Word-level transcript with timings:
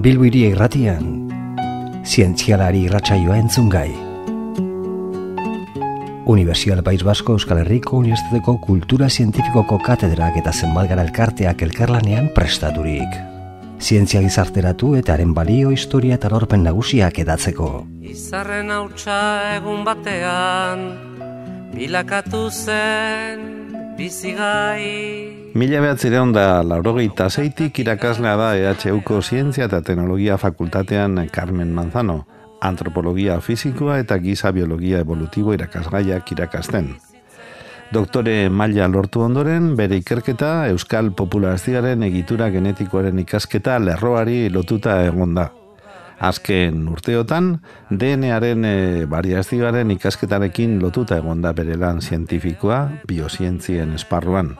Bilbiri 0.00 0.46
irratian, 0.48 1.08
zientzialari 2.08 2.86
irratsaioa 2.86 3.34
entzun 3.36 3.66
gai. 3.68 3.90
Universial 6.24 6.80
País 6.86 7.02
Basko 7.04 7.34
Euskal 7.36 7.60
Herriko 7.60 7.98
Unibertsitateko 7.98 8.54
Kultura 8.64 9.10
Zientifikoko 9.10 9.76
katedrak 9.84 10.38
eta 10.40 10.54
zenbat 10.56 10.88
gara 10.88 11.04
elkarteak 11.04 11.60
elkarlanean 11.66 12.30
prestaturik. 12.32 13.18
Zientzia 13.76 14.22
gizarteratu 14.24 14.94
eta 14.96 15.18
haren 15.18 15.34
balio 15.36 15.74
historia 15.76 16.16
eta 16.16 16.30
lorpen 16.32 16.64
nagusiak 16.64 17.20
edatzeko. 17.20 17.68
Izarren 18.00 18.72
hautsa 18.72 19.18
egun 19.58 19.84
batean, 19.84 20.86
bilakatu 21.76 22.46
zen 22.48 23.44
bizigai. 24.00 25.29
Mila 25.50 25.80
behatzireon 25.82 26.30
da 26.30 26.62
laurogeita 26.62 27.24
zeitik 27.26 27.80
irakaslea 27.82 28.36
da 28.38 28.50
EHUko 28.54 29.16
Zientzia 29.20 29.66
eta 29.66 29.80
Teknologia 29.82 30.36
Fakultatean 30.38 31.18
Carmen 31.32 31.72
Manzano, 31.74 32.24
antropologia 32.60 33.40
fizikoa 33.40 33.98
eta 33.98 34.18
giza 34.22 34.52
biologia 34.54 35.00
evolutibo 35.02 35.52
irakasgaiak 35.54 36.30
irakasten. 36.36 36.92
Doktore 37.90 38.48
maila 38.48 38.86
lortu 38.86 39.24
ondoren, 39.26 39.74
bere 39.74 39.98
ikerketa 39.98 40.68
Euskal 40.70 41.10
Populazioaren 41.18 42.06
egitura 42.06 42.52
genetikoaren 42.54 43.18
ikasketa 43.18 43.80
lerroari 43.82 44.48
lotuta 44.54 45.00
egon 45.02 45.34
da. 45.34 45.50
Azken 46.20 46.86
urteotan, 46.86 47.56
DNAren 47.90 48.64
e, 48.64 49.04
variazioaren 49.10 49.90
ikasketarekin 49.98 50.78
lotuta 50.78 51.18
egon 51.18 51.42
da 51.42 51.56
bere 51.56 51.74
lan 51.74 51.98
zientifikoa 52.04 52.84
biozientzien 53.08 53.98
esparruan. 53.98 54.54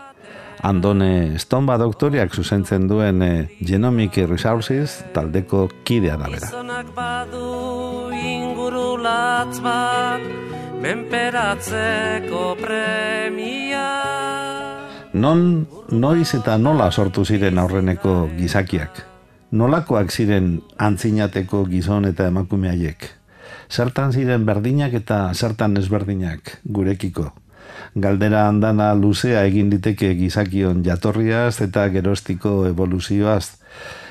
Andone 0.62 1.38
Stomba 1.40 1.78
doktoriak 1.80 2.34
zuzentzen 2.36 2.84
duen 2.88 3.22
e, 3.24 3.48
Genomic 3.64 4.18
Resources 4.28 5.00
taldeko 5.14 5.68
kidea 5.88 6.18
da 6.20 6.28
bera. 6.28 6.50
Gizonak 6.50 6.90
badu 6.96 8.10
ingurulatz 8.12 9.60
bat, 9.64 10.26
menperatzeko 10.84 12.44
premia. 12.60 13.86
Non, 15.16 15.66
noiz 15.90 16.28
eta 16.36 16.58
nola 16.60 16.90
sortu 16.92 17.24
ziren 17.24 17.58
aurreneko 17.58 18.28
gizakiak? 18.36 19.06
Nolakoak 19.50 20.12
ziren 20.12 20.58
antzinateko 20.78 21.64
gizon 21.72 22.04
eta 22.06 22.28
emakume 22.30 22.68
haiek? 22.70 23.08
Zertan 23.70 24.12
ziren 24.12 24.44
berdinak 24.46 24.92
eta 25.00 25.30
zertan 25.34 25.76
ezberdinak 25.80 26.58
gurekiko? 26.64 27.30
Galdera 27.94 28.46
andana 28.48 28.92
luzea 28.94 29.44
egin 29.48 29.70
diteke 29.70 30.14
gizakion 30.14 30.84
jatorriaz 30.86 31.60
eta 31.64 31.88
gerostiko 31.88 32.66
evoluzioaz. 32.68 33.56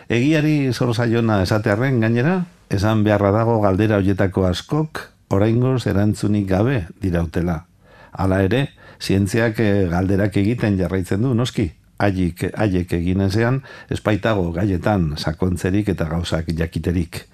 Egiari 0.09 0.73
zor 0.73 0.95
zaiona 0.95 1.41
esatearren 1.43 1.99
gainera, 2.02 2.43
esan 2.69 3.03
beharra 3.05 3.31
dago 3.31 3.59
galdera 3.61 3.99
hoietako 4.02 4.45
askok, 4.49 5.03
oraingoz 5.30 5.85
erantzunik 5.87 6.47
gabe 6.49 6.85
dirautela. 7.02 7.65
Hala 8.11 8.41
ere, 8.43 8.69
zientziak 8.99 9.59
eh, 9.61 9.87
galderak 9.91 10.37
egiten 10.41 10.80
jarraitzen 10.80 11.21
du, 11.21 11.35
noski? 11.37 11.69
Haiek, 11.99 12.45
haiek 12.55 12.93
egin 12.95 13.21
ezean, 13.25 13.59
espaitago 13.91 14.53
gaietan 14.55 15.11
sakontzerik 15.19 15.91
eta 15.93 16.07
gauzak 16.07 16.47
jakiterik. 16.55 17.25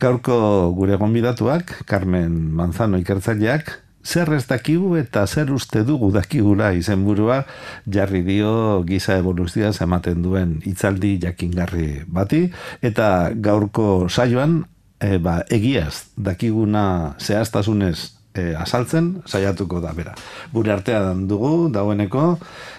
Gaurko 0.00 0.72
gure 0.72 0.96
gonbidatuak, 0.96 1.84
Carmen 1.86 2.32
Manzano 2.56 2.96
ikertzaileak, 3.02 3.74
zer 4.04 4.32
ez 4.34 4.46
dakigu 4.48 4.96
eta 4.96 5.26
zer 5.26 5.52
uste 5.52 5.82
dugu 5.84 6.10
dakigula 6.12 6.72
izenburua 6.72 7.44
jarri 7.86 8.22
dio 8.22 8.82
giza 8.86 9.18
evoluzioa 9.20 9.72
ematen 9.80 10.22
duen 10.22 10.60
hitzaldi 10.64 11.18
jakingarri 11.22 12.04
bati. 12.06 12.50
Eta 12.82 13.30
gaurko 13.34 14.08
saioan 14.08 14.64
e, 15.00 15.18
ba, 15.18 15.40
egiaz 15.50 16.06
dakiguna 16.16 17.16
zehaztasunez 17.18 18.19
e, 18.34 18.54
azaltzen 18.54 19.10
saiatuko 19.26 19.80
da 19.80 19.92
bera. 19.96 20.14
Gure 20.52 20.72
artean 20.72 21.26
dugu 21.28 21.68
dagoeneko 21.72 22.24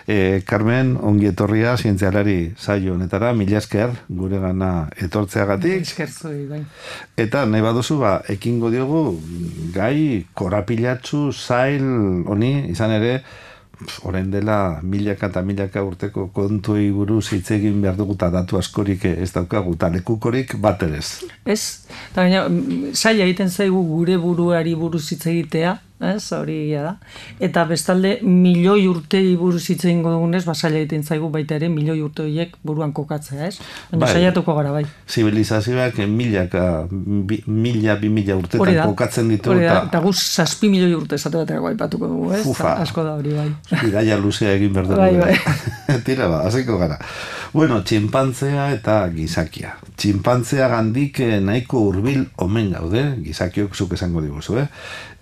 e, 0.07 0.41
Carmen 0.47 0.95
ongi 1.01 1.29
etorria 1.31 1.75
zientzialari 1.78 2.53
saio 2.57 2.95
honetara 2.95 3.34
mila 3.38 3.59
esker 3.59 3.94
gure 4.07 4.39
gana 4.39 4.89
etortzeagatik 4.97 5.85
zuei, 6.07 6.45
bai. 6.47 6.63
Eta 7.17 7.45
nahi 7.45 7.62
baduzu, 7.62 8.00
ba, 8.00 8.22
ekingo 8.29 8.72
diogu 8.72 9.19
gai 9.75 10.25
korapilatzu 10.34 11.31
zail 11.31 11.85
honi, 12.28 12.53
izan 12.72 12.91
ere, 12.97 13.22
orain 14.03 14.31
dela 14.31 14.80
milaka 14.84 15.28
eta 15.31 15.42
milaka 15.42 15.84
urteko 15.84 16.28
kontuei 16.36 16.90
buruz 16.92 17.31
hitz 17.34 17.52
egin 17.58 17.81
behar 17.81 17.97
dugu 18.00 18.16
eta 18.18 18.30
datu 18.34 18.58
askorik 18.58 19.06
ez 19.06 19.31
daukagu, 19.34 19.75
eta 19.78 19.90
lekukorik 19.94 20.56
bat 20.62 20.84
ez. 20.84 21.22
Ez? 21.46 21.62
Eta 22.12 22.22
baina, 22.24 22.47
mm, 22.50 22.94
zaila 22.94 23.25
egiten 23.28 23.50
zaigu 23.50 23.84
gure 23.88 24.18
buruari 24.18 24.75
buruz 24.75 25.08
hitz 25.12 25.25
egitea, 25.28 25.78
ez? 26.01 26.31
Hori 26.35 26.56
egia 26.66 26.84
da. 26.85 26.94
Eta 27.44 27.63
bestalde, 27.69 28.17
milioi 28.25 28.88
urtei 28.89 29.35
buruz 29.39 29.63
hitz 29.69 29.84
egingo 29.85 30.12
dugunez, 30.13 30.44
ba, 30.47 30.56
zaila 30.56 30.81
egiten 30.81 31.03
zaigu 31.03 31.29
baita 31.34 31.57
ere, 31.59 31.69
milioi 31.72 32.00
urte 32.06 32.25
horiek 32.25 32.56
buruan 32.67 32.94
kokatzea, 32.97 33.47
ez? 33.47 33.57
Baina 33.91 34.06
Bai. 34.06 34.13
saiatuko 34.16 34.56
gara, 34.57 34.73
bai. 34.75 34.84
Zibilizazioak 35.09 36.01
milaka, 36.12 36.66
bi, 36.89 37.41
mila, 37.47 37.97
bi 38.01 38.09
mila 38.09 38.38
urtetan 38.39 38.73
da. 38.75 38.88
kokatzen 38.89 39.29
ditu, 39.31 39.53
Hori 39.53 39.67
da, 39.67 39.81
eta 39.89 40.01
guz 40.03 40.17
zazpi 40.19 40.72
milioi 40.72 40.95
urte 40.97 41.19
esate 41.19 41.41
baterako 41.41 41.72
aipatuko 41.72 42.09
dugu, 42.12 42.31
ez? 42.39 42.45
Ufa. 42.50 42.75
Asko 42.81 43.06
da 43.07 43.16
hori, 43.19 43.35
bai. 43.38 43.50
Bidaia 43.83 44.18
luzea 44.22 44.56
egin 44.57 44.73
behar 44.73 44.89
dugu. 44.89 45.01
Bai, 45.01 45.16
bai. 45.22 46.01
Tira 46.07 46.29
ba, 46.31 46.44
hasiko 46.47 46.79
gara. 46.81 46.97
Bueno, 47.51 47.81
txinpantzea 47.83 48.69
eta 48.78 49.01
gizakia. 49.12 49.73
Txinpantzea 50.00 50.69
gandik 50.72 51.19
eh, 51.19 51.41
nahiko 51.44 51.81
hurbil 51.89 52.23
omen 52.45 52.69
gaude, 52.72 53.01
gizakiok 53.25 53.75
zuk 53.75 53.97
esango 53.97 54.23
diguzu, 54.23 54.56
eh? 54.62 54.68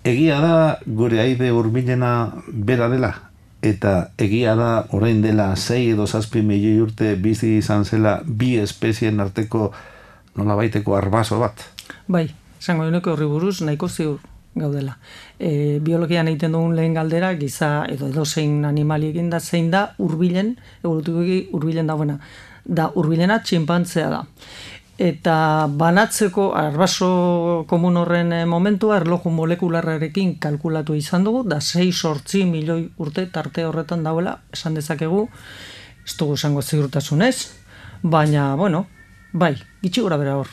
Egia 0.04 0.40
da 0.40 0.78
gure 0.86 1.20
aide 1.20 1.50
hurbilena 1.52 2.32
bera 2.48 2.88
dela, 2.88 3.12
eta 3.60 4.10
egia 4.16 4.54
da 4.56 4.86
orain 4.96 5.20
dela 5.20 5.52
sei 5.56 5.90
edo 5.92 6.06
zazpi 6.06 6.40
milioi 6.40 6.80
urte 6.80 7.14
bizi 7.20 7.58
izan 7.58 7.84
zela 7.84 8.20
bi 8.24 8.54
espezien 8.56 9.20
arteko 9.20 9.70
nola 10.36 10.56
baiteko 10.56 10.96
arbaso 10.96 11.38
bat. 11.40 11.66
Bai, 12.08 12.30
esango 12.58 12.88
denuke 12.88 13.12
horri 13.12 13.28
buruz 13.28 13.60
nahiko 13.60 13.88
ziur 13.88 14.18
gaudela. 14.54 14.96
E, 15.38 15.78
biologian 15.84 16.28
egiten 16.32 16.56
dugun 16.56 16.74
lehen 16.76 16.96
galdera, 16.96 17.34
giza 17.36 17.84
edo 17.88 18.08
edozein 18.08 18.64
animali 18.64 19.10
egin 19.12 19.28
da, 19.30 19.40
zein 19.40 19.70
da 19.70 19.90
hurbilen, 19.98 20.56
evolutikoki 20.82 21.42
hurbilen 21.52 21.92
dagoena. 21.92 22.18
Da 22.64 22.90
hurbilena 22.94 23.40
txinpantzea 23.44 24.08
da. 24.10 24.24
Eta 25.00 25.64
banatzeko 25.80 26.50
arbaso 26.60 27.06
komun 27.68 27.96
horren 27.96 28.34
eh, 28.36 28.44
momentua 28.44 28.98
erloju 29.00 29.30
molekularrarekin 29.32 30.34
kalkulatu 30.42 30.92
izan 30.98 31.24
dugu, 31.24 31.40
da 31.48 31.56
6-8 31.64 32.44
milioi 32.44 32.84
urte 33.00 33.24
tarte 33.32 33.64
horretan 33.64 34.04
dauela, 34.04 34.36
esan 34.52 34.76
dezakegu, 34.76 35.22
ez 36.04 36.18
dugu 36.20 36.36
esango 36.36 36.60
ziurtasunez, 36.60 37.34
baina, 38.02 38.50
bueno, 38.60 38.84
bai, 39.32 39.54
gitxi 39.80 40.04
gora 40.04 40.20
bera 40.20 40.36
hor. 40.36 40.52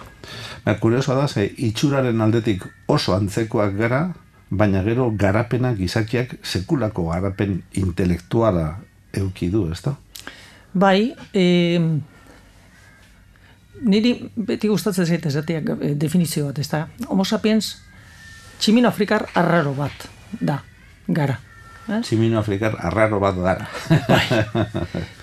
Ba, 0.64 0.80
kuriosoa 0.80 1.20
da, 1.20 1.28
ze 1.28 1.44
itxuraren 1.68 2.24
aldetik 2.24 2.64
oso 2.88 3.20
antzekoak 3.20 3.76
gara, 3.76 4.04
baina 4.48 4.80
gero 4.88 5.12
garapena 5.12 5.76
gizakiak 5.76 6.38
sekulako 6.44 7.10
garapen 7.12 7.66
intelektuala 7.76 8.78
euki 9.12 9.52
du, 9.52 9.68
ez 9.76 9.82
da? 9.84 9.98
Bai, 10.72 11.12
e, 11.34 11.44
niri 13.82 14.14
beti 14.36 14.68
gustatzen 14.68 15.06
zait 15.06 15.26
esateak 15.26 15.70
e, 15.82 15.96
definizio 15.96 16.48
bat, 16.50 16.60
ez 16.60 16.70
da? 16.70 16.88
Homo 17.08 17.26
sapiens 17.26 17.76
tximin 18.60 18.86
afrikar 18.90 19.28
arraro 19.38 19.74
bat 19.78 20.08
da, 20.40 20.62
gara. 21.08 21.38
Ez? 21.88 22.02
Tximino 22.04 22.40
afrikar 22.40 22.76
arraro 22.84 23.20
bat 23.24 23.38
gara. 23.40 23.68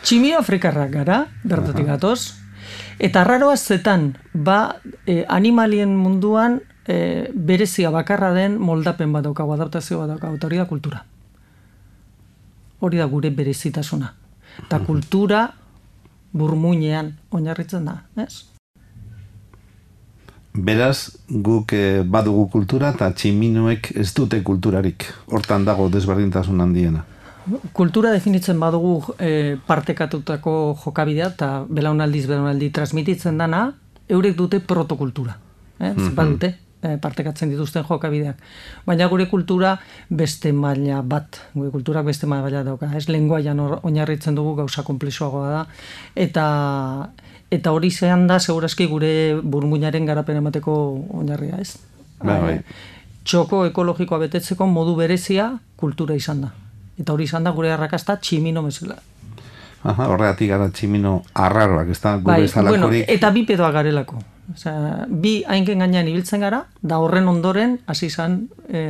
Tximio 0.04 0.38
afrikarrak 0.40 0.92
gara, 0.94 1.18
bertatik 1.44 1.86
gatoz, 1.90 2.34
eta 2.98 3.20
arraroa 3.20 3.56
zetan, 3.56 4.14
ba, 4.32 4.78
e, 5.04 5.24
animalien 5.28 5.92
munduan 5.96 6.62
e, 6.88 7.28
berezia 7.34 7.92
bakarra 7.92 8.32
den 8.36 8.56
moldapen 8.60 9.12
bat 9.12 9.26
daukagu, 9.26 9.52
adaptazio 9.58 10.00
bat 10.00 10.14
daukagu, 10.14 10.38
eta 10.40 10.48
hori 10.48 10.62
da 10.62 10.68
kultura. 10.70 11.04
Hori 12.80 13.00
da 13.00 13.10
gure 13.12 13.30
berezitasuna. 13.30 14.14
Eta 14.64 14.80
kultura 14.86 15.44
burmuinean 16.34 17.14
oinarritzen 17.30 17.86
da, 17.86 18.00
ez? 18.18 18.44
Beraz, 20.54 21.10
guk 21.26 21.72
eh, 21.74 22.02
badugu 22.06 22.46
kultura 22.52 22.92
eta 22.94 23.08
tximinoek 23.10 23.90
ez 23.98 24.12
dute 24.14 24.38
kulturarik. 24.46 25.06
Hortan 25.34 25.64
dago 25.66 25.88
desberdintasun 25.90 26.62
handiena. 26.62 27.02
Kultura 27.76 28.12
definitzen 28.14 28.60
badugu 28.60 29.14
e, 29.18 29.56
partekatutako 29.66 30.52
jokabidea 30.80 31.26
eta 31.34 31.48
belaunaldiz 31.68 32.22
belaunaldi 32.30 32.70
transmititzen 32.72 33.36
dana, 33.38 33.66
eurek 34.08 34.36
dute 34.38 34.62
protokultura. 34.64 35.34
Eh? 35.80 35.90
Mm 35.90 36.14
badute, 36.14 36.46
e, 36.46 36.63
partekatzen 37.02 37.50
dituzten 37.52 37.84
jokabideak. 37.88 38.40
Baina 38.86 39.08
gure 39.08 39.26
kultura 39.30 39.74
beste 40.08 40.52
maila 40.52 41.02
bat, 41.02 41.40
gure 41.54 41.70
kulturak 41.74 42.06
beste 42.06 42.28
maila 42.30 42.64
dauka, 42.66 42.90
ez 42.96 43.08
lenguaian 43.08 43.60
oinarritzen 43.60 44.34
dugu 44.34 44.54
gauza 44.62 44.84
komplexuagoa 44.86 45.50
da, 45.50 45.62
eta 46.14 46.46
eta 47.54 47.72
hori 47.72 47.90
zean 47.90 48.26
da, 48.26 48.38
segurazki 48.40 48.86
gure 48.90 49.40
burmuinaren 49.42 50.06
garapen 50.06 50.40
emateko 50.40 50.74
oinarria, 51.20 51.60
ez? 51.60 51.76
Ba, 52.22 52.38
bai. 52.42 52.58
Txoko 53.24 53.64
ekologikoa 53.70 54.18
betetzeko 54.26 54.66
modu 54.68 54.96
berezia 54.98 55.52
kultura 55.80 56.16
izan 56.18 56.44
da. 56.44 56.52
Eta 57.00 57.14
hori 57.14 57.24
izan 57.28 57.46
da 57.46 57.54
gure 57.56 57.72
arrakasta 57.72 58.18
tximino 58.20 58.62
mesela. 58.62 58.98
Aha, 59.84 60.08
horregatik 60.08 60.48
gara 60.48 60.70
tximino 60.72 61.18
arraroak, 61.36 61.90
ez 61.92 62.00
da, 62.00 62.16
gure 62.16 62.46
bai, 62.46 62.68
bueno, 62.68 62.90
eta 62.92 63.30
bi 63.30 63.44
pedoa 63.48 63.70
garelako. 63.72 64.22
Osea, 64.52 65.06
bi 65.08 65.38
hainken 65.48 65.80
gainean 65.80 66.08
ibiltzen 66.10 66.42
gara, 66.44 66.64
da 66.82 66.98
horren 67.00 67.28
ondoren 67.28 67.78
hasi 67.88 68.10
izan 68.10 68.42
e, 68.68 68.84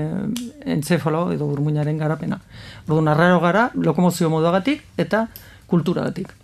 entzefalo 0.74 1.28
edo 1.32 1.46
burmuinaren 1.46 1.98
garapena. 1.98 2.40
Orduan 2.88 3.12
arraro 3.12 3.38
gara, 3.40 3.68
lokomozio 3.74 4.30
moduagatik 4.32 4.82
eta 4.98 5.28
kulturagatik. 5.70 6.34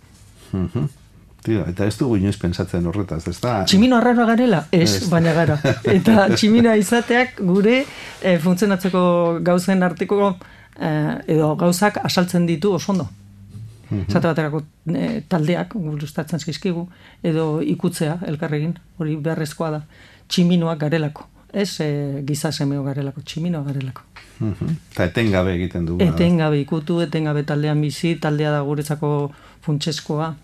Uh 0.53 0.87
Tira, 1.41 1.63
eta 1.71 1.87
ez 1.89 1.95
dugu 1.97 2.19
inoiz 2.19 2.35
pensatzen 2.37 2.85
horretaz, 2.85 3.23
ez 3.25 3.39
da? 3.41 3.63
Tximino 3.65 3.97
arraro 3.97 4.27
garela, 4.29 4.59
ez, 4.71 5.07
baina 5.09 5.33
gara. 5.33 5.55
Eta 5.97 6.27
tximino 6.35 6.75
izateak 6.77 7.41
gure 7.41 7.79
e, 7.81 8.35
funtzionatzeko 8.43 9.01
gauzen 9.41 9.81
arteko 9.81 10.35
e, 10.77 10.91
edo 11.33 11.55
gauzak 11.57 11.97
asaltzen 12.05 12.45
ditu 12.45 12.75
oso 12.77 12.93
ondo. 13.91 14.05
Mm 14.07 14.21
baterako 14.21 14.63
e, 14.95 15.21
taldeak, 15.27 15.75
gustatzen 15.75 16.39
zizkigu, 16.39 16.87
edo 17.23 17.61
ikutzea 17.61 18.19
elkarregin, 18.27 18.75
hori 18.97 19.15
beharrezkoa 19.15 19.71
da, 19.71 19.81
tximinoak 20.27 20.79
garelako. 20.79 21.27
Ez 21.53 21.81
e, 21.83 22.23
giza 22.27 22.51
semeo 22.51 22.83
garelako, 22.83 23.21
tximinoak 23.21 23.67
garelako. 23.67 24.05
Mm 24.39 24.75
Eta 24.93 25.09
etengabe 25.09 25.55
egiten 25.55 25.85
dugu. 25.85 26.03
Etengabe 26.03 26.61
ikutu, 26.61 27.01
etengabe 27.01 27.43
taldean 27.43 27.81
bizi, 27.81 28.15
taldea 28.21 28.51
da 28.51 28.61
guretzako 28.67 29.31
funtseskoa. 29.65 30.35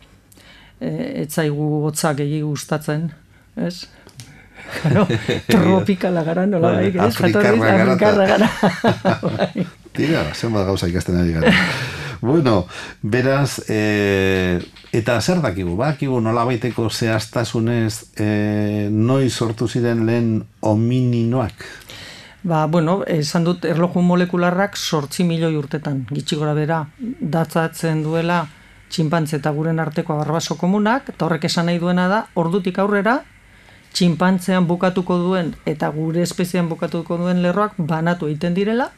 E, 0.79 0.89
etzaigu 1.23 1.69
hotza 1.85 2.13
gehi 2.17 2.41
gustatzen, 2.41 3.09
ez? 3.55 3.87
Claro, 4.81 5.07
tropikala 5.51 6.23
gara, 6.23 6.45
nola 6.45 6.73
bai, 6.75 6.89
ez? 6.91 6.95
Afrikarra 7.07 7.95
gara. 7.95 8.49
Tira, 9.97 10.27
zenbat 10.35 10.67
gauza 10.67 10.89
ikasten 10.91 11.17
ari 11.17 11.37
gara. 11.39 11.53
bueno, 12.21 12.65
beraz, 13.01 13.61
e, 13.69 14.59
eta 14.91 15.19
zer 15.21 15.41
dakigu, 15.41 15.75
bakigu 15.77 16.19
nola 16.21 16.45
baiteko 16.45 16.89
zehaztasunez 16.89 18.13
e, 18.17 18.87
noi 18.91 19.29
sortu 19.29 19.67
ziren 19.67 20.05
lehen 20.05 20.45
homininoak? 20.61 21.65
Ba, 22.47 22.65
bueno, 22.67 23.01
esan 23.07 23.43
dut 23.43 23.65
erloju 23.65 24.01
molekularrak 24.01 24.77
sortzi 24.77 25.25
milioi 25.27 25.57
urtetan, 25.57 26.05
gitxi 26.11 26.37
gora 26.39 26.53
bera, 26.55 26.83
datzatzen 26.97 28.03
duela 28.05 28.45
txinpantze 28.89 29.41
eta 29.41 29.51
guren 29.51 29.81
arteko 29.83 30.15
barbaso 30.15 30.55
komunak, 30.55 31.09
eta 31.11 31.25
horrek 31.25 31.49
esan 31.49 31.67
nahi 31.67 31.79
duena 31.81 32.07
da, 32.07 32.21
ordutik 32.39 32.79
aurrera, 32.79 33.17
txinpantzean 33.97 34.67
bukatuko 34.69 35.17
duen 35.17 35.55
eta 35.65 35.89
gure 35.95 36.21
espezian 36.21 36.69
bukatuko 36.69 37.17
duen 37.17 37.41
lerroak 37.41 37.77
banatu 37.77 38.29
egiten 38.29 38.53
direla, 38.57 38.91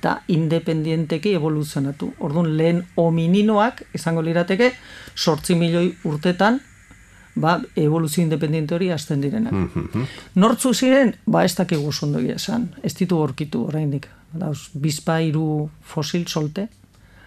eta 0.00 0.22
independienteki 0.32 1.34
evoluzionatu. 1.36 2.14
Orduan, 2.24 2.54
lehen 2.56 2.80
homininoak, 2.96 3.84
izango 3.94 4.24
lirateke, 4.24 4.72
sortzi 5.14 5.54
milioi 5.60 5.92
urtetan, 6.08 6.56
ba, 7.40 7.58
evoluzio 7.76 8.24
independiente 8.24 8.74
hori 8.74 8.90
hasten 8.90 9.20
direnak. 9.20 9.52
Mm 9.52 10.06
Nortzu 10.40 10.72
ziren, 10.74 11.12
ba, 11.26 11.44
ez 11.44 11.54
dakigu 11.58 11.92
zondogia 11.92 12.38
esan, 12.40 12.70
ez 12.82 12.94
ditu 12.96 13.18
horkitu 13.20 13.66
oraindik. 13.68 14.08
Dauz, 14.32 14.70
bizpa 14.72 15.18
iru 15.20 15.68
fosil 15.82 16.24
solte, 16.28 16.68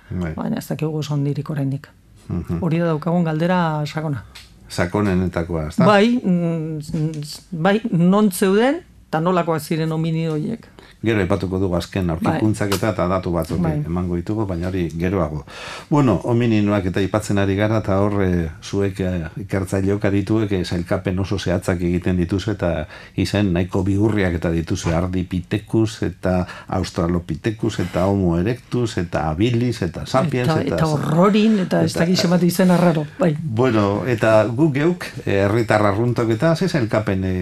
bai. 0.10 0.32
baina 0.34 0.58
ez 0.58 0.68
dakigu 0.68 1.04
zondirik 1.04 1.50
oraindik. 1.50 1.90
Mm 2.28 2.62
Hori 2.62 2.80
da 2.80 2.90
daukagun 2.94 3.24
galdera 3.24 3.60
sakona. 3.86 4.24
Sakonenetakoa, 4.70 5.68
ez 5.68 5.76
da? 5.78 5.86
Bai, 5.86 6.18
mm, 6.18 7.22
bai, 7.52 7.82
non 7.92 8.32
zeuden, 8.32 8.82
eta 9.14 9.22
nolakoak 9.22 9.62
ziren 9.62 9.92
hominidoiek 9.94 10.66
gero 11.04 11.20
epatuko 11.20 11.60
dugu 11.60 11.76
azken 11.76 12.10
aurkikuntzak 12.14 12.78
eta 12.78 12.94
eta 12.94 13.06
datu 13.12 13.32
batzuk 13.36 13.60
bai. 13.62 13.76
emango 13.86 14.16
ditugu, 14.16 14.46
baina 14.48 14.70
hori 14.70 14.86
geroago. 14.96 15.44
Bueno, 15.90 16.16
homininoak 16.32 16.88
eta 16.94 17.04
ipatzen 17.04 17.42
ari 17.44 17.58
gara, 17.60 17.82
eta 17.84 17.98
hor 18.00 18.22
e, 18.24 18.30
zuek 18.64 19.02
e, 19.04 19.12
ikertzaileok 19.44 20.08
adituek 20.08 20.54
e, 20.56 20.62
zailkapen 20.64 21.20
oso 21.20 21.38
zehatzak 21.38 21.84
egiten 21.84 22.16
dituzu 22.22 22.54
eta 22.56 22.72
izen 23.20 23.52
nahiko 23.54 23.84
bigurriak 23.84 24.38
eta 24.40 24.52
dituzu 24.56 24.94
ardipitekus 24.96 25.98
eta 26.08 26.38
australopitekus 26.80 27.82
eta 27.84 28.06
homo 28.08 28.38
erectus 28.40 28.96
eta 29.04 29.28
habilis 29.34 29.82
eta 29.84 30.06
sapiens 30.06 30.48
eta, 30.48 30.62
eta, 30.62 30.78
eta 30.78 30.88
horrorin 30.88 31.60
eta, 31.66 31.84
ez 31.84 31.94
da 31.98 32.08
bat 32.32 32.48
izen 32.48 32.72
arraro 32.72 33.04
bai. 33.20 33.34
bueno, 33.44 34.06
eta 34.08 34.46
gu 34.48 34.72
geuk 34.72 35.10
herritarra 35.26 35.92
runtok 35.92 36.32
eta 36.38 36.56
ze 36.56 36.70
zailkapen 36.70 37.24
e, 37.28 37.36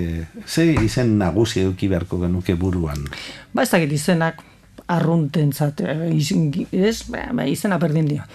ze 0.48 0.66
izen 0.82 1.18
nagusi 1.22 1.61
eduki 1.62 1.88
beharko 1.92 2.20
genuke 2.22 2.56
buruan 2.56 3.06
ba 3.54 3.64
ez 3.64 3.72
dakit 3.72 3.92
izenak 3.96 4.42
arrunten 4.92 5.54
zate, 5.54 5.86
ez, 6.72 7.04
ba, 7.10 7.30
ba, 7.34 7.46
izena 7.48 7.78
berdin 7.80 8.08
dio. 8.10 8.26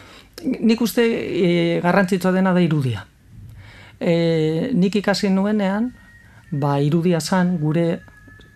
Nik 0.45 0.81
uste 0.85 1.05
e, 1.05 1.81
garrantzitsua 1.85 2.33
dena 2.33 2.53
da 2.57 2.63
irudia. 2.65 3.05
E, 4.01 4.71
nik 4.77 4.97
ikasi 5.01 5.31
nuenean, 5.33 5.91
ba, 6.51 6.77
irudia 6.81 7.21
zan 7.21 7.57
gure 7.61 7.87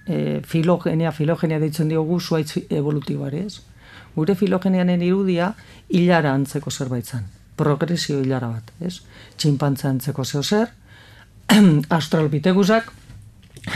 e, 0.06 0.40
filogenia, 0.46 1.12
filogenia 1.16 1.60
deitzen 1.60 1.90
diogu 1.92 2.20
zuaitz 2.20 2.64
evolutiboare, 2.68 3.44
ez? 3.48 3.60
Gure 4.14 4.34
filogeneanen 4.36 5.02
irudia 5.06 5.52
hilara 5.88 6.34
antzeko 6.36 6.70
zerbait 6.70 7.06
zan. 7.06 7.26
Progresio 7.60 8.20
hilara 8.22 8.48
bat, 8.54 8.72
ez? 8.80 9.00
Txinpantza 9.36 9.90
antzeko 9.90 10.24
zeo 10.24 10.42
zer, 10.42 10.72
astralopitegusak, 12.00 12.92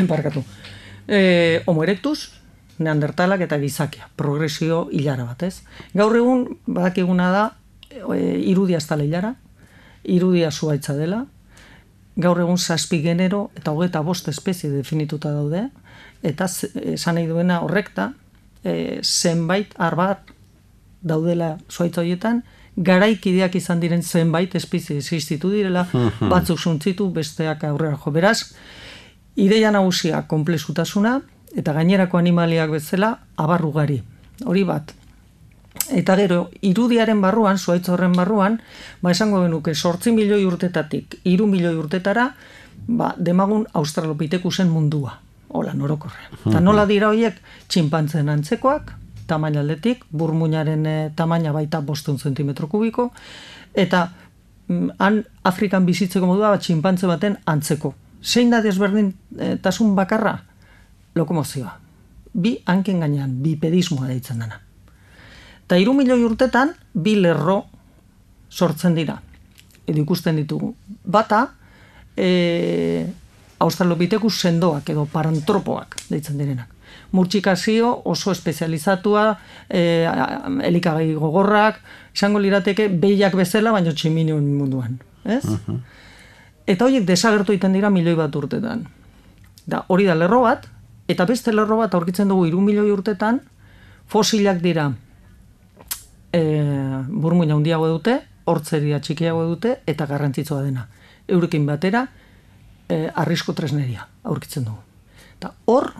parkatu, 0.08 0.44
e, 1.08 1.62
homo 1.66 1.84
erectus, 1.84 2.32
neandertalak 2.78 3.44
eta 3.46 3.58
gizakia, 3.62 4.08
progresio 4.16 4.88
hilara 4.92 5.28
bat, 5.28 5.44
ez? 5.46 5.62
Gaur 5.94 6.16
egun, 6.18 6.46
badakiguna 6.66 7.30
da, 7.32 7.44
e, 7.90 8.18
irudia 8.50 8.80
ez 8.80 8.86
tala 8.88 9.06
hilara, 9.06 9.34
irudia 10.04 10.50
zuaitza 10.50 10.96
dela, 10.98 11.24
gaur 12.16 12.40
egun 12.40 12.58
zazpi 12.58 13.00
genero 13.02 13.48
eta 13.58 13.72
hogeta 13.74 14.02
bost 14.06 14.28
espezie 14.30 14.70
definituta 14.70 15.32
daude, 15.34 15.68
eta 16.22 16.48
esan 16.94 17.18
nahi 17.18 17.28
duena 17.30 17.60
horrek 17.64 17.94
da, 17.96 18.12
e, 18.64 19.00
zenbait 19.02 19.74
arbat 19.78 20.34
daudela 21.04 21.56
zuaitza 21.70 22.02
horietan, 22.02 22.42
garaikideak 22.76 23.54
izan 23.54 23.80
diren 23.80 24.02
zenbait 24.02 24.54
espezie 24.58 24.96
existitu 24.98 25.50
direla, 25.52 25.84
batzuk 26.32 26.58
suntzitu, 26.58 27.06
besteak 27.14 27.62
aurrera 27.68 27.98
jo. 28.00 28.10
Beraz, 28.10 28.54
ideia 29.36 29.70
nagusia 29.70 30.24
komplexutasuna, 30.28 31.20
eta 31.54 31.72
gainerako 31.72 32.18
animaliak 32.18 32.70
bezala 32.70 33.18
abarrugari. 33.36 34.02
Hori 34.44 34.64
bat. 34.64 34.94
Eta 35.90 36.16
gero, 36.16 36.48
irudiaren 36.62 37.20
barruan, 37.20 37.58
zuaitz 37.58 37.88
horren 37.90 38.14
barruan, 38.14 38.60
ba 39.02 39.10
esango 39.10 39.42
genuke, 39.42 39.74
sortzi 39.74 40.12
milioi 40.12 40.44
urtetatik, 40.46 41.18
iru 41.24 41.46
milioi 41.50 41.74
urtetara, 41.76 42.30
ba, 42.86 43.14
demagun 43.18 43.66
australopitekusen 43.72 44.70
mundua. 44.70 45.18
Hola, 45.54 45.74
norokorre. 45.74 46.30
Eta 46.46 46.60
nola 46.60 46.86
dira 46.86 47.10
horiek, 47.10 47.36
txinpantzen 47.68 48.30
antzekoak, 48.32 48.94
tamaina 49.30 49.60
aldetik, 49.62 50.04
burmuinaren 50.10 50.86
e, 50.86 50.96
tamaina 51.16 51.52
baita 51.54 51.80
bostun 51.80 52.18
zentimetro 52.18 52.68
kubiko, 52.68 53.10
eta 53.74 54.08
mm, 54.68 54.96
han 54.98 55.22
Afrikan 55.44 55.86
bizitzeko 55.86 56.26
modua, 56.26 56.54
bat 56.56 56.64
txinpantze 56.64 57.10
baten 57.10 57.38
antzeko. 57.46 57.94
Zein 58.24 58.50
da 58.50 58.62
desberdin 58.64 59.12
e, 59.38 59.56
tasun 59.60 59.94
bakarra? 59.94 60.38
lokomozioa. 61.14 61.78
Bi 62.34 62.56
hanken 62.66 63.00
gainean, 63.00 63.36
bi 63.42 63.54
pedismoa 63.56 64.08
deitzen 64.10 64.40
dena. 64.42 64.58
Ta 65.68 65.78
iru 65.80 65.94
milioi 65.94 66.24
urtetan, 66.26 66.74
bi 66.94 67.14
lerro 67.20 67.62
sortzen 68.50 68.94
dira. 68.94 69.16
Edo 69.86 70.00
ikusten 70.02 70.36
ditugu. 70.40 70.72
Bata, 71.04 71.46
e, 72.16 73.06
australopitekus 73.64 74.40
sendoak 74.42 74.90
edo 74.90 75.06
parantropoak 75.12 75.96
deitzen 76.10 76.38
direnak. 76.40 76.70
Murtxikazio 77.14 77.90
oso 78.10 78.32
espezializatua, 78.34 79.28
e, 79.68 80.04
elikagai 80.66 81.12
gogorrak, 81.14 81.80
izango 82.14 82.42
lirateke 82.42 82.88
behiak 82.88 83.36
bezala, 83.38 83.72
baino 83.72 83.94
tximinion 83.94 84.44
munduan. 84.58 84.98
Ez? 85.24 85.44
Eta 86.66 86.86
horiek 86.86 87.04
desagertu 87.06 87.52
iten 87.52 87.72
dira 87.72 87.90
milioi 87.90 88.14
bat 88.16 88.36
urtetan. 88.36 88.86
Da, 89.66 89.84
hori 89.88 90.04
da 90.08 90.14
lerro 90.14 90.42
bat, 90.44 90.68
Eta 91.08 91.26
beste 91.28 91.52
lerro 91.52 91.76
bat 91.82 91.94
aurkitzen 91.94 92.30
dugu 92.32 92.46
iru 92.48 92.62
milioi 92.64 92.88
urtetan, 92.92 93.40
fosilak 94.08 94.62
dira 94.64 94.88
e, 96.32 96.40
burmuina 97.08 97.56
handiago 97.58 97.90
dute, 97.92 98.18
hortzeria 98.48 99.00
txikiago 99.04 99.44
dute, 99.50 99.78
eta 99.86 100.06
garrantzitsua 100.08 100.62
dena. 100.64 100.86
Eurekin 101.28 101.66
batera, 101.68 102.06
e, 102.88 103.08
arrisko 103.12 103.52
tresneria 103.56 104.06
aurkitzen 104.24 104.64
dugu. 104.64 104.80
Eta 105.36 105.52
hor, 105.68 105.90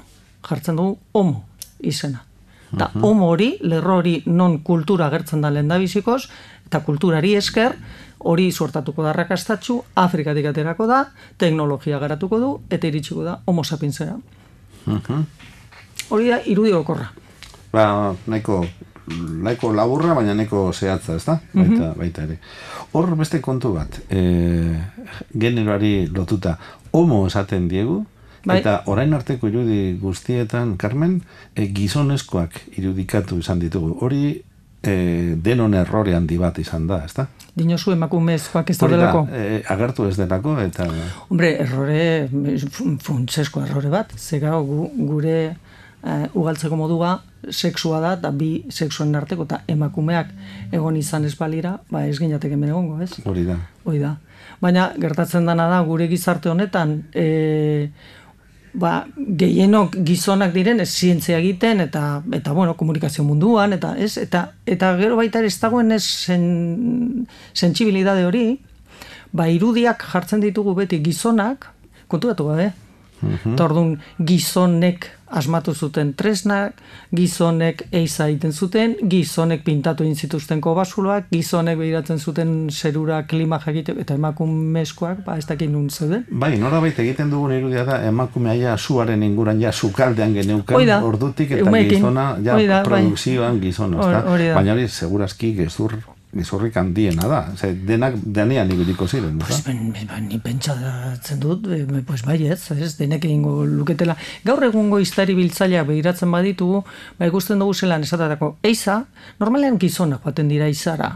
jartzen 0.49 0.81
dugu 0.81 0.97
homo 1.13 1.45
izena. 1.81 2.25
Eta 2.73 2.89
homo 3.05 3.29
hori, 3.31 3.53
lerro 3.61 4.01
hori 4.01 4.17
non 4.27 4.63
kultura 4.65 5.07
agertzen 5.07 5.45
da 5.45 5.51
lehen 5.51 5.71
eta 5.71 6.81
kulturari 6.81 7.35
esker, 7.37 7.77
hori 8.25 8.51
suertatuko 8.53 9.05
da 9.05 9.13
rakastatxu, 9.13 9.81
Afrikatik 10.01 10.47
aterako 10.51 10.87
da, 10.89 11.05
teknologia 11.39 11.99
garatuko 12.03 12.41
du, 12.41 12.53
eta 12.71 12.89
iritsiko 12.89 13.25
da 13.25 13.39
homo 13.47 13.65
sapiensera. 13.65 14.17
Hori 16.11 16.33
da, 16.33 16.41
irudi 16.51 16.73
okorra. 16.77 17.11
Ba, 17.73 18.15
nahiko, 18.31 18.63
nahiko 19.45 19.73
laburra, 19.75 20.15
baina 20.17 20.35
nahiko 20.35 20.71
zehatza, 20.73 21.19
ez 21.19 21.25
da? 21.27 21.39
Baita, 21.53 21.93
baita 21.99 22.25
ere. 22.25 22.39
Hor 22.95 23.15
beste 23.19 23.41
kontu 23.45 23.75
bat, 23.75 24.01
e, 24.09 24.25
generoari 25.35 26.09
lotuta, 26.15 26.59
homo 26.93 27.27
esaten 27.29 27.69
diegu, 27.69 28.03
Bai. 28.45 28.59
Eta 28.61 28.83
orain 28.93 29.15
arteko 29.17 29.49
irudi 29.49 29.95
guztietan, 29.97 30.75
Carmen, 30.77 31.15
e, 31.57 31.65
gizonezkoak 31.73 32.59
irudikatu 32.77 33.39
izan 33.41 33.63
ditugu. 33.63 33.95
Hori 34.05 34.35
e, 34.85 34.97
denon 35.41 35.73
errore 35.79 36.13
handi 36.13 36.37
bat 36.37 36.61
izan 36.61 36.85
da, 36.91 37.01
ezta? 37.09 37.25
Dinosu 37.55 37.93
emakumezkoak 37.95 38.71
ez 38.71 38.79
Hori 38.83 38.97
da, 38.97 39.13
daudelako. 39.13 39.29
e, 39.37 39.63
agertu 39.71 40.09
ez 40.09 40.17
delako, 40.19 40.57
eta... 40.59 40.89
Hombre, 41.29 41.53
errore, 41.63 42.29
fun- 42.75 42.99
funtsesko 42.99 43.63
errore 43.63 43.93
bat, 43.93 44.11
ze 44.19 44.41
gu, 44.41 44.91
gure 45.07 45.37
eh, 46.05 46.27
ugaltzeko 46.35 46.77
modua 46.77 47.21
sexua 47.51 48.01
da, 48.01 48.15
eta 48.19 48.31
bi 48.35 48.65
sexuen 48.71 49.15
arteko, 49.15 49.45
eta 49.45 49.61
emakumeak 49.69 50.33
egon 50.73 50.97
izan 50.97 51.25
ez 51.25 51.35
balira, 51.39 51.79
ba 51.91 52.07
ez 52.09 52.19
ginatek 52.19 52.53
hemen 52.57 52.71
egongo, 52.71 52.99
ez? 53.05 53.13
Hori 53.25 53.45
da. 53.45 53.57
Hoi 53.85 53.99
da. 54.03 54.17
Baina 54.61 54.89
gertatzen 54.99 55.47
dana 55.47 55.69
da 55.69 55.81
gure 55.87 56.09
gizarte 56.09 56.49
honetan 56.51 57.05
e, 57.15 57.91
ba, 58.75 59.07
gehienok 59.17 59.97
gizonak 60.07 60.53
diren 60.55 60.81
ez 60.83 60.91
zientzia 60.91 61.39
egiten 61.39 61.81
eta 61.81 62.23
eta 62.33 62.53
bueno, 62.53 62.75
komunikazio 62.77 63.25
munduan 63.25 63.73
eta 63.73 63.95
ez 63.97 64.17
eta 64.19 64.49
eta 64.67 64.95
gero 64.99 65.17
baita 65.17 65.41
ere 65.41 65.51
ez 65.53 65.59
dagoen 65.61 65.93
ez 65.93 66.05
sen, 66.05 67.27
sentsibilidade 67.53 68.27
hori. 68.27 68.47
Ba 69.35 69.49
irudiak 69.51 70.03
jartzen 70.13 70.43
ditugu 70.43 70.75
beti 70.79 71.01
gizonak 71.03 71.71
konturatu 72.09 72.47
gabe 72.51 72.73
Eta 73.55 73.65
orduan 73.65 73.99
gizonek 74.25 75.11
asmatu 75.35 75.73
zuten 75.75 76.13
tresnak, 76.15 76.75
gizonek 77.11 77.83
eiza 77.93 78.29
egiten 78.29 78.53
zuten, 78.53 78.95
gizonek 79.11 79.65
pintatu 79.65 80.05
egin 80.05 80.15
zituzten 80.15 80.61
kobasuloak, 80.63 81.25
gizonek 81.33 81.79
behiratzen 81.79 82.19
zuten 82.19 82.69
zerura 82.71 83.23
klima 83.27 83.59
jakite, 83.67 83.97
eta 83.99 84.15
emakumezkoak, 84.15 85.25
ba, 85.27 85.37
ez 85.39 85.47
dakit 85.49 85.71
nun 85.71 85.91
zeuden. 85.91 86.25
Bai, 86.31 86.55
norabait 86.59 86.99
egiten 86.99 87.31
dugun 87.31 87.53
irudia 87.57 87.85
da 87.85 87.99
emakumea 88.07 88.55
ja 88.55 88.77
suaren 88.79 89.23
inguran 89.23 89.61
ja 89.61 89.73
sukaldean 89.73 90.35
geneukan 90.35 90.77
Hoi 90.77 90.87
da. 90.87 91.01
ordutik 91.05 91.51
eta 91.51 91.67
Umeekin. 91.69 91.99
gizona 91.99 92.37
ja 92.43 92.55
Hoi 92.55 92.67
da, 92.69 92.83
bai. 92.83 93.03
produkzioan 93.03 93.61
gizona, 93.61 93.99
ezta? 93.99 94.25
hori 94.31 94.49
da. 94.49 94.55
Baina 94.55 94.73
hori 94.73 94.89
segurazki 94.89 95.55
gezur 95.55 95.97
gezurrik 96.35 96.77
handiena 96.77 97.29
da. 97.29 97.41
Ze, 97.57 97.73
denak 97.87 98.17
denean 98.25 98.71
ibiliko 98.73 99.07
ziren, 99.09 99.39
Pues, 99.39 99.63
ben, 99.67 99.93
ben, 99.93 100.07
ben, 100.11 100.29
ni 100.29 100.39
pentsatzen 100.39 101.41
dut, 101.41 101.67
e, 101.69 101.85
pues 102.07 102.23
bai 102.27 102.39
ez, 102.47 102.61
ez, 102.73 102.97
denek 102.99 103.25
egingo 103.25 103.65
luketela. 103.65 104.17
Gaur 104.45 104.65
egungo 104.65 105.01
iztari 105.01 105.35
biltzaileak 105.35 105.87
behiratzen 105.89 106.31
baditugu, 106.31 106.83
ba 107.19 107.31
ikusten 107.31 107.63
dugu 107.63 107.75
zelan 107.75 108.03
esatatako, 108.03 108.57
eiza, 108.63 109.05
normalean 109.41 109.79
gizonak 109.79 110.23
joaten 110.25 110.49
dira 110.49 110.69
izara. 110.69 111.15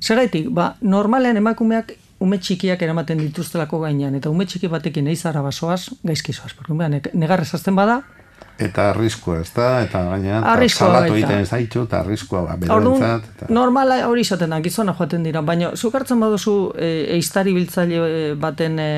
Zergaitik, 0.00 0.50
ba, 0.54 0.74
normalean 0.80 1.36
emakumeak 1.40 1.96
ume 2.24 2.38
txikiak 2.38 2.82
eramaten 2.82 3.20
dituztelako 3.20 3.80
gainean, 3.84 4.14
eta 4.14 4.30
ume 4.30 4.46
txiki 4.46 4.70
batekin 4.72 5.08
eizara 5.12 5.42
basoaz, 5.42 5.88
gaizkizoaz, 6.04 6.54
porque 6.54 6.72
umea 6.72 6.88
negarrez 7.12 7.52
azten 7.54 7.76
bada, 7.76 8.02
Eta 8.58 8.90
arriskua, 8.92 9.40
ezta? 9.42 9.64
Eta 9.82 10.00
gaina 10.12 10.36
eta 10.38 10.52
Arriskua 10.52 10.86
salatu 10.86 11.16
egiten 11.16 11.40
ez 11.42 11.48
zaitu, 11.48 11.82
eta 11.88 12.00
arriskua 12.04 12.44
ba, 12.46 12.54
berentzat. 12.60 13.24
Eta... 13.34 13.48
normala 13.50 13.96
hori 14.06 14.22
izaten 14.22 14.54
da, 14.54 14.60
gizona 14.62 14.94
joaten 14.94 15.24
dira, 15.26 15.42
baina 15.42 15.72
zuk 15.74 15.96
hartzen 15.98 16.22
baduzu 16.22 16.54
e, 16.78 16.90
eiztari 17.16 17.54
biltzaile 17.56 17.98
e, 18.06 18.20
baten 18.38 18.78
e, 18.78 18.90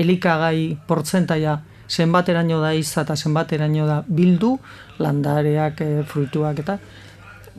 elikagai 0.00 0.78
portzentaia 0.88 1.58
zenbateraino 1.90 2.62
da 2.62 2.72
iza 2.72 3.04
eta 3.04 3.16
zenbateraino 3.16 3.86
da 3.86 3.98
bildu, 4.08 4.54
landareak, 5.04 5.82
e, 5.84 6.02
fruituak 6.08 6.62
eta, 6.64 6.78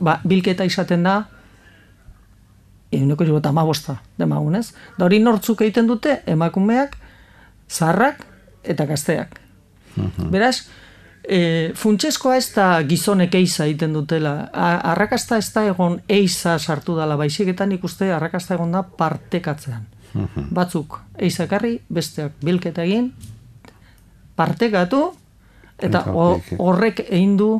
ba, 0.02 0.18
bilketa 0.26 0.66
izaten 0.66 1.06
da, 1.06 1.20
eguneko 2.90 3.26
jiro 3.26 3.38
eta 3.38 3.52
amabosta, 3.54 4.00
demagunez. 4.18 4.72
Da 4.98 5.06
hori 5.06 5.20
nortzuk 5.22 5.62
egiten 5.62 5.86
dute, 5.86 6.20
emakumeak, 6.26 6.96
zaharrak 7.70 8.26
eta 8.66 8.86
gazteak. 8.90 9.38
Beraz, 10.30 10.66
e, 11.28 11.72
funtseskoa 11.74 12.36
ez 12.38 12.48
da 12.54 12.66
gizonek 12.86 13.34
eiza 13.38 13.66
egiten 13.66 13.94
dutela. 13.96 14.34
Arrakasta 14.52 15.38
ez 15.40 15.48
da 15.54 15.66
egon 15.66 15.98
eiza 16.08 16.56
sartu 16.58 16.96
dala, 16.96 17.16
baizik 17.18 17.50
eta 17.54 17.66
nik 17.66 17.84
uste 17.84 18.12
arrakasta 18.14 18.54
egon 18.56 18.74
da 18.76 18.82
partekatzean. 18.82 19.86
Batzuk 20.56 21.00
eizakarri, 21.20 21.74
besteak 21.92 22.38
bilketa 22.44 22.84
egin, 22.86 23.10
partekatu, 24.36 25.10
eta 25.82 26.04
horrek 26.08 27.02
egin 27.08 27.34
du 27.36 27.50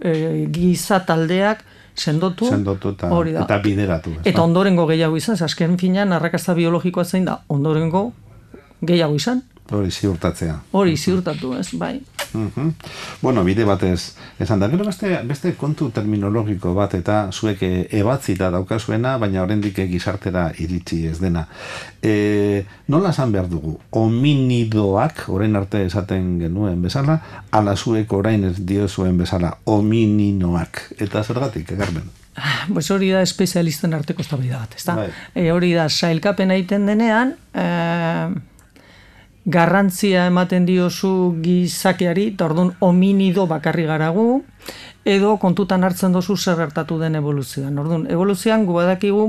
e, 0.00 0.46
giza 0.52 1.02
taldeak 1.04 1.64
sendotu, 1.98 2.46
sendotu 2.48 2.94
eta, 2.94 3.10
hori 3.12 3.34
da. 3.34 3.42
eta 3.44 3.58
bideratu. 3.60 4.14
ezta? 4.16 4.24
Eta 4.30 4.46
ondorengo 4.46 4.86
gehiago 4.88 5.18
izan, 5.20 5.36
azken 5.44 5.76
finean 5.80 6.14
arrakasta 6.16 6.54
biologikoa 6.56 7.04
zein 7.04 7.26
da, 7.28 7.40
ondorengo 7.52 8.08
gehiago 8.80 9.18
izan, 9.18 9.42
Hori 9.70 9.90
ziurtatzea. 9.90 10.54
hori 10.72 10.96
ziurtatu, 10.96 11.52
ez, 11.54 11.68
bai. 11.72 12.00
Mhm. 12.32 12.72
Bueno, 13.22 13.44
bide 13.44 13.64
batez 13.64 14.14
esan 14.38 14.60
da. 14.60 14.68
Gero 14.68 14.84
beste, 14.84 15.10
beste 15.24 15.54
kontu 15.56 15.90
terminologiko 15.90 16.74
bat 16.74 16.94
eta 16.94 17.28
zuek 17.32 17.62
eh, 17.62 17.88
ebatzita 18.00 18.50
daukazuena, 18.50 19.16
baina 19.18 19.42
oraindik 19.42 19.78
eh, 19.78 19.88
gizartera 19.88 20.52
iritsi 20.58 21.06
ez 21.08 21.18
dena. 21.20 21.46
E, 22.02 22.64
nola 22.88 23.10
esan 23.10 23.32
behar 23.32 23.48
dugu? 23.48 23.78
Hominidoak, 23.90 25.26
orain 25.28 25.56
arte 25.56 25.84
esaten 25.86 26.38
genuen 26.40 26.82
bezala, 26.82 27.18
ala 27.50 27.76
zuek 27.76 28.12
orain 28.12 28.44
ez 28.44 28.56
dio 28.58 28.88
zuen 28.88 29.18
bezala, 29.18 29.56
homininoak. 29.64 30.84
Eta 30.98 31.24
zergatik, 31.24 31.72
egarben? 31.72 32.08
Pues 32.72 32.90
hori 32.94 33.10
da 33.10 33.22
espezialisten 33.24 33.96
arteko 33.96 34.22
eztabaida 34.22 34.60
bat, 34.60 34.76
ezta? 34.76 34.94
Bai. 35.00 35.08
E, 35.34 35.50
hori 35.52 35.72
da 35.74 35.88
sailkapen 35.88 36.52
egiten 36.54 36.86
denean, 36.86 37.34
e, 37.52 37.66
garrantzia 39.48 40.26
ematen 40.28 40.66
diozu 40.68 41.40
gizakeari, 41.40 42.28
eta 42.34 42.46
orduan 42.50 42.74
hominido 42.84 43.46
bakarri 43.48 43.86
garagu, 43.88 44.42
edo 45.08 45.36
kontutan 45.40 45.84
hartzen 45.88 46.12
dozu 46.12 46.36
zer 46.36 46.58
gertatu 46.60 46.98
den 47.00 47.16
evoluzioan. 47.16 47.78
Orduan, 47.80 48.06
evoluzioan 48.12 48.66
gu 48.68 48.76
badakigu 48.76 49.28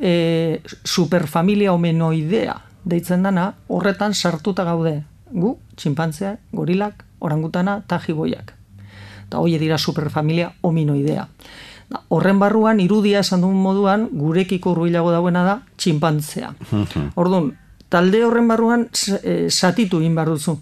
e, 0.00 0.60
superfamilia 0.84 1.72
homenoidea 1.72 2.56
deitzen 2.84 3.22
dana, 3.22 3.52
horretan 3.68 4.14
sartuta 4.14 4.64
gaude 4.64 5.02
gu, 5.32 5.56
txinpantzea, 5.76 6.36
gorilak, 6.52 7.04
orangutana 7.20 7.78
eta 7.84 8.00
jiboiak. 8.02 8.54
Eta 9.26 9.40
hoi 9.40 9.58
dira 9.60 9.78
superfamilia 9.78 10.50
hominoidea. 10.62 11.28
Da, 11.92 12.00
Horren 12.08 12.38
barruan 12.40 12.80
irudia 12.80 13.20
esan 13.20 13.44
duen 13.44 13.56
moduan 13.60 14.08
gurekiko 14.16 14.72
hurbilago 14.72 15.12
dauena 15.12 15.44
da 15.44 15.58
txinpantzea. 15.76 16.54
Orduan, 17.20 17.52
talde 17.92 18.22
horren 18.24 18.48
barruan 18.48 18.86
s- 18.92 19.18
eh, 19.22 19.46
satitu 19.52 20.00
egin 20.00 20.14
behar 20.16 20.30
duzu. 20.32 20.56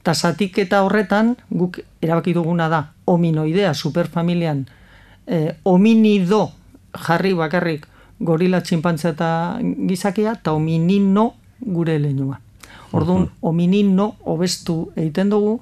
Eta 0.00 0.14
satiketa 0.14 0.82
horretan 0.86 1.34
guk 1.50 1.80
erabaki 2.00 2.32
duguna 2.32 2.68
da 2.72 2.92
hominoidea 3.10 3.74
superfamilian 3.74 4.62
eh, 5.26 5.56
hominido 5.64 6.52
jarri 7.06 7.34
bakarrik 7.34 7.86
gorila 8.20 8.60
txinpantzea 8.62 9.10
eta 9.12 9.28
gizakia 9.88 10.32
eta 10.38 10.52
hominino 10.52 11.34
gure 11.60 11.98
leinua. 11.98 12.38
Orduan, 12.92 13.28
hominino 13.40 14.14
hobestu 14.26 14.90
egiten 14.96 15.28
dugu, 15.30 15.60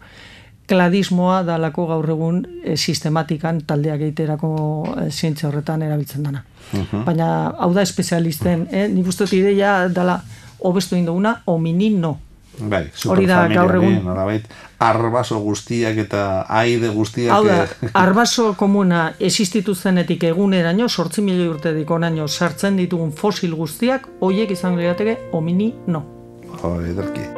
kladismoa 0.69 1.43
dalako 1.45 1.87
gaur 1.91 2.09
egun 2.12 2.38
e, 2.65 2.77
sistematikan 2.77 3.61
taldeak 3.67 4.00
egiterako 4.07 4.50
e, 5.05 5.11
zientzia 5.11 5.49
horretan 5.49 5.83
erabiltzen 5.83 6.23
dana. 6.25 6.43
Baina 7.05 7.29
hau 7.59 7.71
da 7.75 7.83
espezialisten, 7.83 8.67
eh? 8.71 8.87
nik 8.93 9.07
uste 9.09 9.25
ideia 9.37 9.88
dala 9.88 10.19
hobestu 10.65 10.97
egin 10.97 11.07
duguna, 11.07 11.43
hominino. 11.47 12.19
Bai, 12.59 12.88
Hori 13.07 13.27
da, 13.27 13.47
gaur 13.47 13.77
egun- 13.77 14.00
nolabait, 14.03 14.43
arbaso 14.83 15.38
guztiak 15.45 15.97
eta 15.97 16.45
aide 16.49 16.88
guztiak... 16.91 17.31
Hau 17.37 17.45
da, 17.47 17.62
eh, 17.65 17.91
arbaso 18.05 18.55
komuna 18.59 19.12
existitu 19.21 19.75
zenetik 19.75 20.25
eguneraino, 20.25 20.88
sortzi 20.88 21.23
milioi 21.23 21.49
urtetik 21.55 21.91
onaino 21.91 22.27
sartzen 22.29 22.77
ditugun 22.77 23.12
fosil 23.12 23.55
guztiak, 23.55 24.09
hoiek 24.21 24.50
izango 24.50 24.83
lirateke 24.83 25.19
hominino. 25.33 26.03
Jo, 26.59 26.81
ederki. 26.83 27.38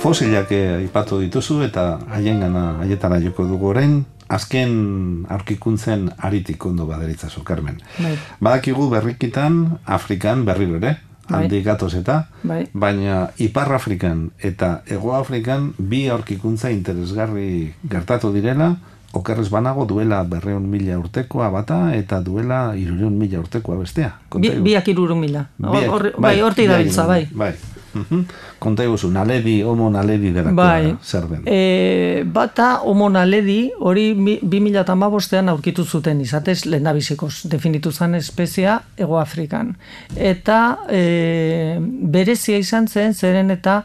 Fosilak 0.00 0.48
eh, 0.56 0.78
aipatu 0.80 1.18
dituzu 1.20 1.60
eta 1.66 1.98
haiengana 2.14 2.78
haietara 2.80 3.18
joko 3.20 3.44
dugu 3.44 3.68
orain 3.74 3.98
azken 4.32 5.26
aurkikuntzen 5.28 6.08
aritik 6.18 6.64
ondo 6.66 6.86
baderitzazu, 6.86 7.42
Carmen. 7.44 7.80
Bai. 7.98 8.14
Badakigu 8.40 8.88
berrikitan 8.92 9.78
Afrikan 9.84 10.44
berriro 10.46 10.78
ere, 10.78 10.94
Bai. 11.28 11.42
handi 11.44 11.60
gatoz 11.66 11.92
eta, 11.98 12.28
Bai. 12.42 12.62
baina 12.72 13.30
Ipar 13.38 13.72
Afrikan 13.76 14.30
eta 14.38 14.80
Ego 14.86 15.12
Afrikan 15.18 15.74
bi 15.78 16.06
aurkikuntza 16.08 16.70
interesgarri 16.70 17.74
gertatu 17.90 18.32
direla, 18.32 18.76
okerrez 19.12 19.48
banago 19.50 19.84
duela 19.90 20.22
berreun 20.22 20.68
mila 20.70 20.94
urtekoa 21.02 21.48
bata 21.50 21.90
eta 21.98 22.20
duela 22.22 22.76
irureun 22.78 23.16
mila 23.18 23.40
urtekoa 23.42 23.76
bestea. 23.82 24.12
Bi, 24.38 24.52
biak 24.62 24.86
iruru 24.88 25.16
mila. 25.18 25.48
biak- 25.58 25.90
Hor- 25.90 26.12
bai, 26.22 26.36
hortik 26.40 26.68
biak 26.68 26.78
dabiltza, 26.78 27.06
bai. 27.10 27.26
Bai. 27.34 27.52
Mhm. 27.94 28.24
Konta 28.58 28.84
iguzu, 28.84 29.10
naledi, 29.10 29.62
homo 29.62 29.90
naledi 29.90 30.30
delakoa 30.32 30.54
Bai. 30.54 30.96
zer 31.02 31.26
den. 31.28 31.42
E, 31.46 32.22
bata 32.26 32.80
homona 32.84 33.24
ledi 33.24 33.70
hori 33.80 34.14
mi- 34.14 34.38
2008an 34.42 35.48
aurkitu 35.48 35.84
zuten 35.84 36.20
izatez 36.20 36.64
lehendabizikoz 36.66 37.42
definitu 37.50 37.92
zen 37.92 38.14
espezia 38.14 38.80
Ego 38.96 39.18
Afrikan. 39.18 39.76
Eta 40.16 40.78
e, 40.88 41.78
berezia 41.80 42.58
izan 42.58 42.88
zen 42.88 43.14
zeren 43.14 43.50
eta 43.50 43.82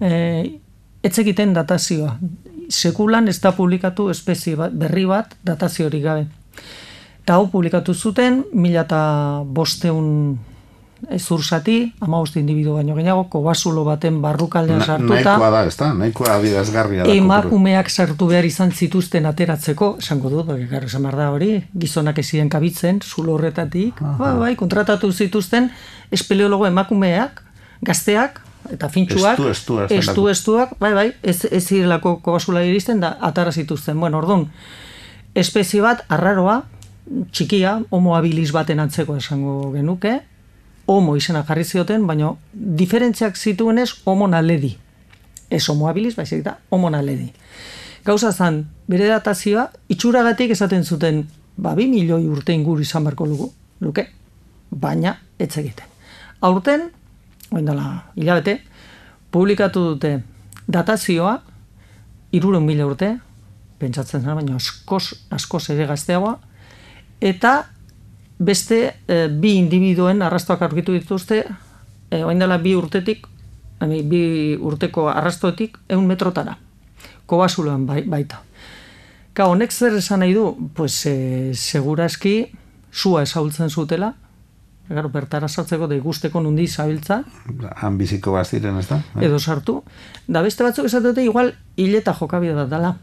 e, 0.00 0.60
etzekiten 1.02 1.54
datazioa. 1.54 2.18
Sekulan 2.68 3.28
ez 3.28 3.40
da 3.40 3.50
publikatu 3.52 4.10
espezie 4.10 4.56
bat, 4.56 4.72
berri 4.72 5.04
bat 5.06 5.34
dataziorik 5.44 6.02
gabe. 6.04 6.26
Eta 7.24 7.34
hau 7.34 7.48
publikatu 7.50 7.94
zuten, 7.94 8.44
mila 8.52 8.80
eta 8.86 9.42
bosteun 9.44 10.38
zursati, 11.18 11.92
amabost 12.00 12.36
individu 12.36 12.74
baino 12.76 12.94
gehiago, 12.94 13.24
kobasulo 13.32 13.82
baten 13.84 14.20
barrukaldean 14.22 14.78
Na- 14.78 14.84
sartuta. 14.86 15.14
Nahikoa 15.14 15.50
da, 15.50 15.64
ez 15.66 15.76
da? 15.76 15.92
Nahikoa 15.94 16.34
adierazgarria 16.36 17.04
da. 17.04 17.14
Emakumeak 17.14 17.90
sartu 17.90 18.26
behar 18.30 18.44
izan 18.44 18.70
zituzten 18.72 19.26
ateratzeko, 19.26 19.96
esango 19.98 20.30
dut, 20.30 20.46
bai, 20.46 20.66
gara, 20.70 20.86
esan 20.86 21.02
behar 21.02 21.16
da 21.16 21.30
hori, 21.34 21.50
gizonak 21.74 22.18
ez 22.18 22.26
ziren 22.30 22.48
kabitzen, 22.48 23.00
zulo 23.02 23.34
horretatik, 23.34 23.98
bai, 24.18 24.34
bai, 24.38 24.52
kontratatu 24.56 25.10
zituzten 25.12 25.70
espeleologo 26.10 26.66
emakumeak, 26.66 27.42
gazteak, 27.82 28.40
eta 28.70 28.88
fintxuak, 28.88 29.38
Estu, 29.38 29.48
estu, 29.50 29.78
estu, 29.88 30.28
estuak, 30.28 30.74
bai, 30.78 30.92
bai, 30.94 31.12
ez, 31.22 31.44
ez 31.50 31.64
zirelako 31.66 32.18
kobasula 32.22 32.62
iristen, 32.62 33.00
da, 33.00 33.16
atara 33.20 33.50
zituzten. 33.52 33.98
Bueno, 33.98 34.18
orduan, 34.18 34.46
espezie 35.34 35.80
bat, 35.82 36.04
arraroa, 36.08 36.62
txikia, 37.32 37.80
homo 37.90 38.14
habilis 38.16 38.52
baten 38.54 38.78
antzeko 38.80 39.16
esango 39.16 39.72
genuke, 39.72 40.20
homo 40.86 41.16
izena 41.16 41.44
jarri 41.48 41.64
zioten, 41.64 42.06
baina 42.06 42.32
diferentziak 42.52 43.36
zituenez 43.36 43.90
homo 44.04 44.26
naledi. 44.28 44.76
Ez 45.50 45.66
homo 45.68 45.88
habilis, 45.88 46.14
baizik 46.16 46.44
da 46.44 46.58
homo 46.70 46.90
naledi. 46.90 47.32
Gauza 48.04 48.32
zan, 48.32 48.64
bere 48.88 49.08
datazioa, 49.10 49.68
itxuragatik 49.92 50.54
esaten 50.54 50.84
zuten, 50.84 51.24
ba, 51.56 51.74
bi 51.76 51.86
milioi 51.90 52.26
urte 52.28 52.54
inguru 52.56 52.82
izan 52.82 53.04
beharko 53.04 53.26
lugu, 53.26 53.50
luke, 53.80 54.06
baina 54.70 55.18
ez 55.38 55.50
egiten. 55.58 55.86
Aurten, 56.40 56.88
oin 57.50 57.66
dela, 57.66 58.12
hilabete, 58.16 58.60
publikatu 59.30 59.82
dute 59.92 60.14
datazioa, 60.70 61.40
iruren 62.32 62.64
mila 62.64 62.86
urte, 62.86 63.10
pentsatzen 63.80 64.22
zara, 64.22 64.38
baina 64.38 64.56
askoz, 64.56 65.26
askoz 65.34 65.68
ere 65.74 65.86
gazteagoa, 65.90 66.38
eta 67.20 67.54
beste 68.40 68.78
e, 69.06 69.28
bi 69.28 69.54
individuen 69.60 70.22
arrastoak 70.24 70.62
aurkitu 70.64 70.94
dituzte, 70.96 71.44
e, 72.10 72.22
oin 72.24 72.40
dela 72.40 72.58
bi 72.58 72.74
urtetik, 72.74 73.26
bi 73.80 74.56
urteko 74.56 75.08
arrastoetik, 75.12 75.78
eun 75.88 76.06
metrotara. 76.08 76.56
Kobasuloan 77.26 77.86
bai, 77.86 78.02
baita. 78.02 78.40
Ka, 79.32 79.46
honek 79.46 79.72
zer 79.72 79.94
esan 80.00 80.24
nahi 80.24 80.34
du? 80.34 80.48
Pues, 80.74 81.04
e, 81.06 81.52
seguraski, 81.54 82.50
sua 82.90 83.22
esaultzen 83.28 83.70
zutela, 83.70 84.14
Gero, 84.90 85.06
bertara 85.14 85.46
sartzeko 85.46 85.86
da 85.86 85.94
ikusteko 85.94 86.40
nundi 86.42 86.64
zabiltza, 86.66 87.20
Han 87.78 87.94
biziko 87.98 88.32
baziren, 88.34 88.74
ez 88.80 88.88
da? 88.88 88.96
edo 89.22 89.38
sartu. 89.38 89.84
Da 90.26 90.42
beste 90.42 90.64
batzuk 90.66 90.88
esate 90.88 91.12
dute 91.12 91.22
igual 91.22 91.52
hileta 91.76 92.10
jokabide 92.18 92.56
bat 92.58 92.72
dela. 92.72 92.96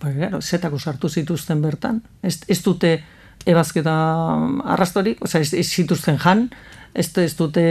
Ba, 0.00 0.12
gero, 0.16 0.40
zetako 0.40 0.78
sartu 0.78 1.08
zituzten 1.08 1.60
bertan. 1.62 2.00
Ez, 2.22 2.40
ez 2.48 2.60
dute 2.64 2.94
ebazketa 3.48 3.94
arrastorik, 4.74 5.20
osea, 5.24 5.40
ez, 5.44 5.52
ez 5.54 5.66
zituzten 5.68 6.18
jan, 6.20 6.46
ez, 6.94 7.08
ez 7.18 7.34
dute 7.36 7.64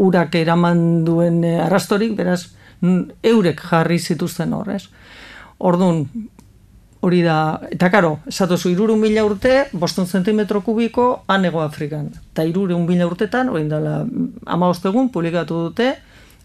urak 0.00 0.34
eraman 0.40 1.04
duen 1.06 1.42
eh, 1.44 1.58
arrastorik, 1.64 2.14
beraz, 2.16 2.52
mm, 2.80 3.24
eurek 3.32 3.64
jarri 3.70 3.98
zituzten 3.98 4.52
hor, 4.56 4.70
ez? 4.76 4.86
Orduan, 5.62 6.04
hori 7.02 7.20
da, 7.24 7.36
eta 7.74 7.90
karo, 7.90 8.16
esatozu 8.30 8.70
irurun 8.72 9.00
mila 9.02 9.24
urte, 9.26 9.66
boston 9.72 10.06
zentimetro 10.06 10.62
kubiko, 10.62 11.24
anego 11.26 11.62
Afrikan. 11.64 12.10
Eta 12.32 12.44
irurun 12.46 12.86
mila 12.86 13.08
urtetan, 13.08 13.50
hori 13.50 13.66
dela, 13.70 14.02
ama 14.46 14.72
egun 14.72 15.10
publikatu 15.10 15.68
dute, 15.68 15.94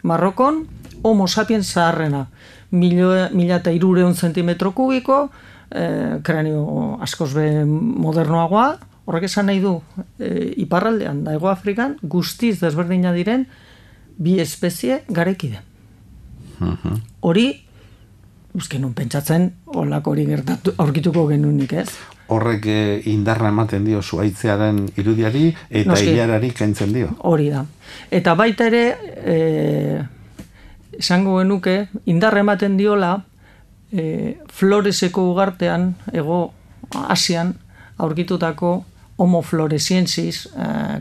Marrokon, 0.02 0.64
homo 1.02 1.26
sapiens 1.26 1.72
zaharrena. 1.72 2.28
Mila 2.70 3.56
eta 3.56 3.72
irureun 3.72 4.14
zentimetro 4.14 4.72
kubiko, 4.72 5.30
eh, 5.70 6.18
kranio 6.22 6.98
askoz 7.00 7.32
be 7.34 7.64
modernoagoa, 7.64 8.78
horrek 9.08 9.24
esan 9.24 9.46
nahi 9.46 9.60
du, 9.60 9.80
eh, 10.18 10.52
iparraldean, 10.56 11.24
da 11.24 11.34
Ego 11.34 11.48
Afrikan, 11.48 11.96
guztiz 12.02 12.58
desberdina 12.60 13.12
diren, 13.12 13.46
bi 14.18 14.38
espezie 14.40 15.02
garekide. 15.08 15.62
Hori, 17.20 17.48
Euske 18.58 18.78
non 18.80 18.94
pentsatzen, 18.96 19.44
olako 19.76 20.14
hori 20.14 20.24
gertatu, 20.26 20.72
aurkituko 20.82 21.26
genunik, 21.28 21.72
ez? 21.82 21.90
Horrek 22.32 22.64
eh, 22.66 23.02
indarra 23.12 23.52
ematen 23.52 23.84
dio 23.86 24.00
zuaitzearen 24.02 24.80
irudiari 24.98 25.50
eta 25.68 25.92
Noski. 25.92 26.14
ilarari 26.14 26.50
kaintzen 26.56 26.92
dio. 26.92 27.12
Hori 27.28 27.50
da. 27.52 27.62
Eta 28.10 28.34
baita 28.34 28.66
ere, 28.66 28.82
e, 29.22 29.36
esango 30.98 31.38
genuke, 31.38 31.88
indarra 32.06 32.40
ematen 32.44 32.76
diola, 32.76 33.24
e, 33.92 34.38
Floreseko 34.52 35.30
ugartean, 35.32 35.94
ego 36.12 36.52
Asian, 37.08 37.54
aurkitutako 37.98 38.84
homo 39.16 39.42
floresiensis, 39.42 40.46
e, 40.56 41.00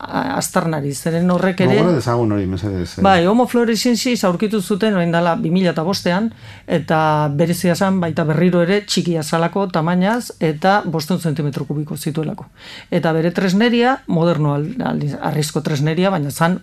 aztarnari, 0.00 0.94
zeren 0.96 1.28
horrek 1.30 1.58
ere... 1.60 1.74
Gogora 1.76 1.92
dezagun 1.98 2.30
hori, 2.32 2.46
mesedez. 2.48 2.86
eh. 2.98 3.02
Bai, 3.04 3.26
homo 3.28 3.44
floresiensis 3.46 4.22
aurkitu 4.24 4.62
zuten 4.64 4.94
orain 4.96 5.12
dela 5.12 5.34
2000 5.36 5.74
eta 5.74 5.82
bostean, 5.84 6.30
eta 6.66 7.00
berezia 7.36 7.74
zan 7.76 7.98
baita 8.00 8.24
berriro 8.24 8.62
ere 8.64 8.80
txikia 8.88 9.22
zalako 9.22 9.66
tamainaz 9.68 10.30
eta 10.40 10.78
bosten 10.86 11.20
zentimetro 11.20 11.66
kubiko 11.68 11.98
zituelako. 12.00 12.46
Eta 12.90 13.12
bere 13.12 13.30
tresneria, 13.36 13.98
moderno 14.06 14.54
al- 14.54 14.72
arrizko 15.20 15.60
tresneria, 15.60 16.08
baina 16.10 16.30
zan 16.32 16.60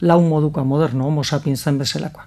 lau 0.00 0.20
moduka 0.22 0.64
moderno, 0.64 1.06
homo 1.06 1.24
sapiens 1.24 1.62
zen 1.62 1.78
bezalakoa. 1.78 2.26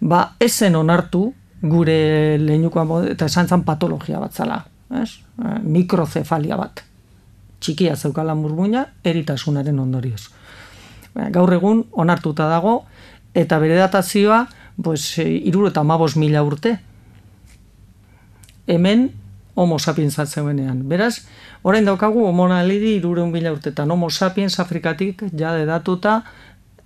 Ba, 0.00 0.34
ezen 0.40 0.76
onartu 0.76 1.32
gure 1.62 2.38
leinukoa 2.38 2.84
mod- 2.84 3.08
eta 3.10 3.26
esan 3.26 3.48
zan 3.48 3.62
patologia 3.64 4.20
bat 4.20 4.32
zala, 4.34 4.64
ez? 5.00 5.20
Eh, 5.44 5.58
Mikrocefalia 5.62 6.56
bat. 6.56 6.84
Txikia 7.60 7.96
zeukala 7.96 8.34
murmuina, 8.34 8.86
eritasunaren 9.04 9.78
ondorioz. 9.78 10.28
Ba, 11.14 11.30
gaur 11.30 11.52
egun 11.52 11.84
onartuta 11.92 12.48
dago 12.48 12.84
eta 13.34 13.58
bere 13.58 13.76
datazioa 13.76 14.46
pues, 14.82 15.18
iruro 15.18 15.68
eta 15.68 15.80
amabos 15.80 16.16
mila 16.16 16.42
urte. 16.42 16.78
Hemen 18.66 19.12
homo 19.54 19.78
sapiens 19.78 20.18
atzeuenean. 20.18 20.82
Beraz, 20.88 21.26
orain 21.62 21.84
daukagu 21.84 22.26
homo 22.26 22.48
nalidi 22.48 22.96
irureun 22.98 23.30
mila 23.30 23.52
urtetan. 23.52 23.90
Homo 23.90 24.10
sapiens 24.10 24.58
afrikatik 24.60 25.22
jade 25.32 25.64
datuta 25.66 26.24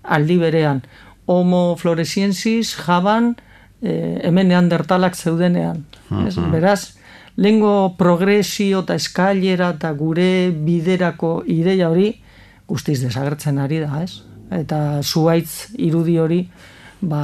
aldi 0.02 0.38
berean. 0.38 0.82
Homo 1.26 1.76
floresiensis 1.76 2.74
jaban 2.76 3.34
eh, 3.82 4.20
hemen 4.24 4.48
neandertalak 4.48 5.16
zeudenean. 5.16 5.84
Ez? 6.26 6.36
Beraz, 6.52 6.94
lengo 7.36 7.94
progresio 7.98 8.82
eta 8.86 8.96
eskailera 8.98 9.74
eta 9.76 9.92
gure 9.92 10.50
biderako 10.50 11.42
ideia 11.46 11.90
hori 11.90 12.14
guztiz 12.68 12.98
desagertzen 13.00 13.58
ari 13.62 13.80
da, 13.84 14.02
ez? 14.02 14.22
Eta 14.52 15.00
zuaitz 15.02 15.74
irudi 15.80 16.18
hori, 16.20 16.42
ba, 17.00 17.22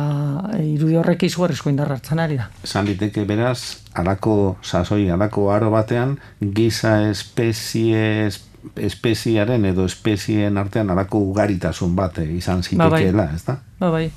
irudi 0.60 0.96
horrek 1.00 1.26
izugarrizko 1.28 1.72
indar 1.72 1.92
hartzen 1.92 2.20
ari 2.20 2.38
da. 2.40 2.48
Esan 2.64 2.88
liteke 2.88 3.24
beraz, 3.28 3.84
alako 4.00 4.56
sasoi, 4.62 5.08
alako 5.12 5.50
aro 5.52 5.70
batean, 5.74 6.16
giza 6.40 6.96
espezie 7.10 8.30
espeziaren 8.76 9.64
edo 9.64 9.84
espezien 9.84 10.58
artean 10.58 10.90
alako 10.90 11.18
ugaritasun 11.30 11.96
bat 11.96 12.18
eh, 12.18 12.28
izan 12.36 12.62
Ba, 12.76 12.88
bai. 12.88 13.00
zitekeela, 13.00 13.30
ez 13.34 13.44
da? 13.44 13.58
Ba, 13.80 13.90
bai. 13.90 14.10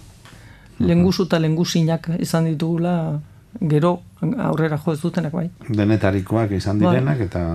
Lenguzu 0.79 1.25
eta 1.25 1.39
lenguzinak 1.39 2.09
izan 2.19 2.45
ditugula 2.45 3.19
gero 3.59 4.01
aurrera 4.21 4.77
jo 4.77 4.93
ez 4.93 5.01
dutenak 5.01 5.33
bai. 5.33 5.49
Denetarikoak 5.69 6.51
izan 6.51 6.79
Bai. 6.79 6.91
direnak 6.95 7.19
eta 7.25 7.47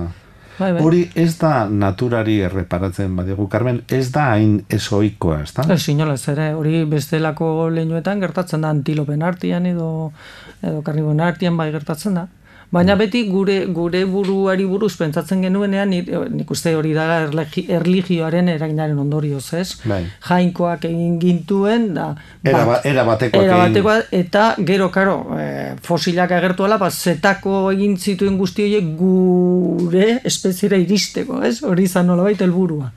Bai, 0.59 0.71
bai. 0.71 0.83
Hori 0.85 0.99
ez 1.17 1.37
da 1.39 1.65
naturari 1.65 2.35
erreparatzen 2.45 3.15
badigu, 3.17 3.47
Carmen, 3.49 3.81
ez 3.89 4.11
da 4.13 4.27
hain 4.35 4.59
esoikoa, 4.69 5.39
ez 5.41 5.53
da? 5.55 5.65
Ez 5.73 5.87
inolaz 5.89 6.27
ere, 6.29 6.51
hori 6.53 6.83
bestelako 6.85 7.69
leinuetan 7.73 8.21
gertatzen 8.21 8.61
da 8.61 8.69
antilopen 8.69 9.23
artian 9.25 9.65
edo, 9.65 10.11
edo 10.61 10.83
karniboen 10.85 11.23
artian 11.25 11.57
bai 11.57 11.71
gertatzen 11.73 12.19
da. 12.19 12.27
Baina 12.73 12.95
beti 12.97 13.19
gure 13.29 13.67
gure 13.69 13.99
buruari 14.09 14.63
buruz 14.65 14.95
pentsatzen 14.97 15.43
genuenean 15.45 15.91
ni- 15.93 16.01
nik 16.33 16.49
uste 16.51 16.71
hori 16.73 16.93
da 16.95 17.03
erlijioaren 17.75 18.47
eraginaren 18.49 18.97
ondorioz, 18.97 19.53
ez? 19.53 19.75
Bai. 19.85 19.99
Jainkoak 20.27 20.87
egin 20.89 21.19
gintuen 21.21 21.93
da 21.93 22.07
Era, 22.43 22.63
ba, 22.65 22.79
era 22.83 23.03
batekoak 23.05 23.43
Era 23.45 23.57
batekoa, 23.61 23.99
eta 24.11 24.55
gero, 24.65 24.89
karo, 24.91 25.19
e, 25.37 25.75
fosilak 25.85 26.31
agertuela, 26.31 26.79
ba, 26.81 26.89
zetako 26.89 27.69
egin 27.75 27.93
zituen 27.97 28.37
guzti 28.41 28.65
horiek 28.65 28.89
gure 28.97 30.19
espeziera 30.25 30.77
iristeko, 30.81 31.43
ez? 31.45 31.59
Hori 31.63 31.83
izan 31.85 32.07
nola 32.09 32.23
baita 32.25 32.43
helburua. 32.47 32.89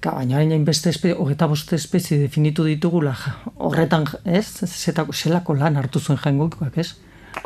Ka, 0.00 0.12
baina 0.16 0.38
hain 0.40 0.64
beste 0.64 0.88
espe, 0.94 1.12
hogeta 1.12 1.46
boste 1.46 1.76
espezie 1.76 2.18
definitu 2.24 2.64
ditugula, 2.64 3.12
horretan, 3.58 4.06
ez? 4.24 4.46
Zetako, 4.64 5.12
zelako 5.12 5.54
lan 5.60 5.76
hartu 5.76 6.00
zuen 6.00 6.18
jangoikoak, 6.24 6.78
ez? 6.78 6.94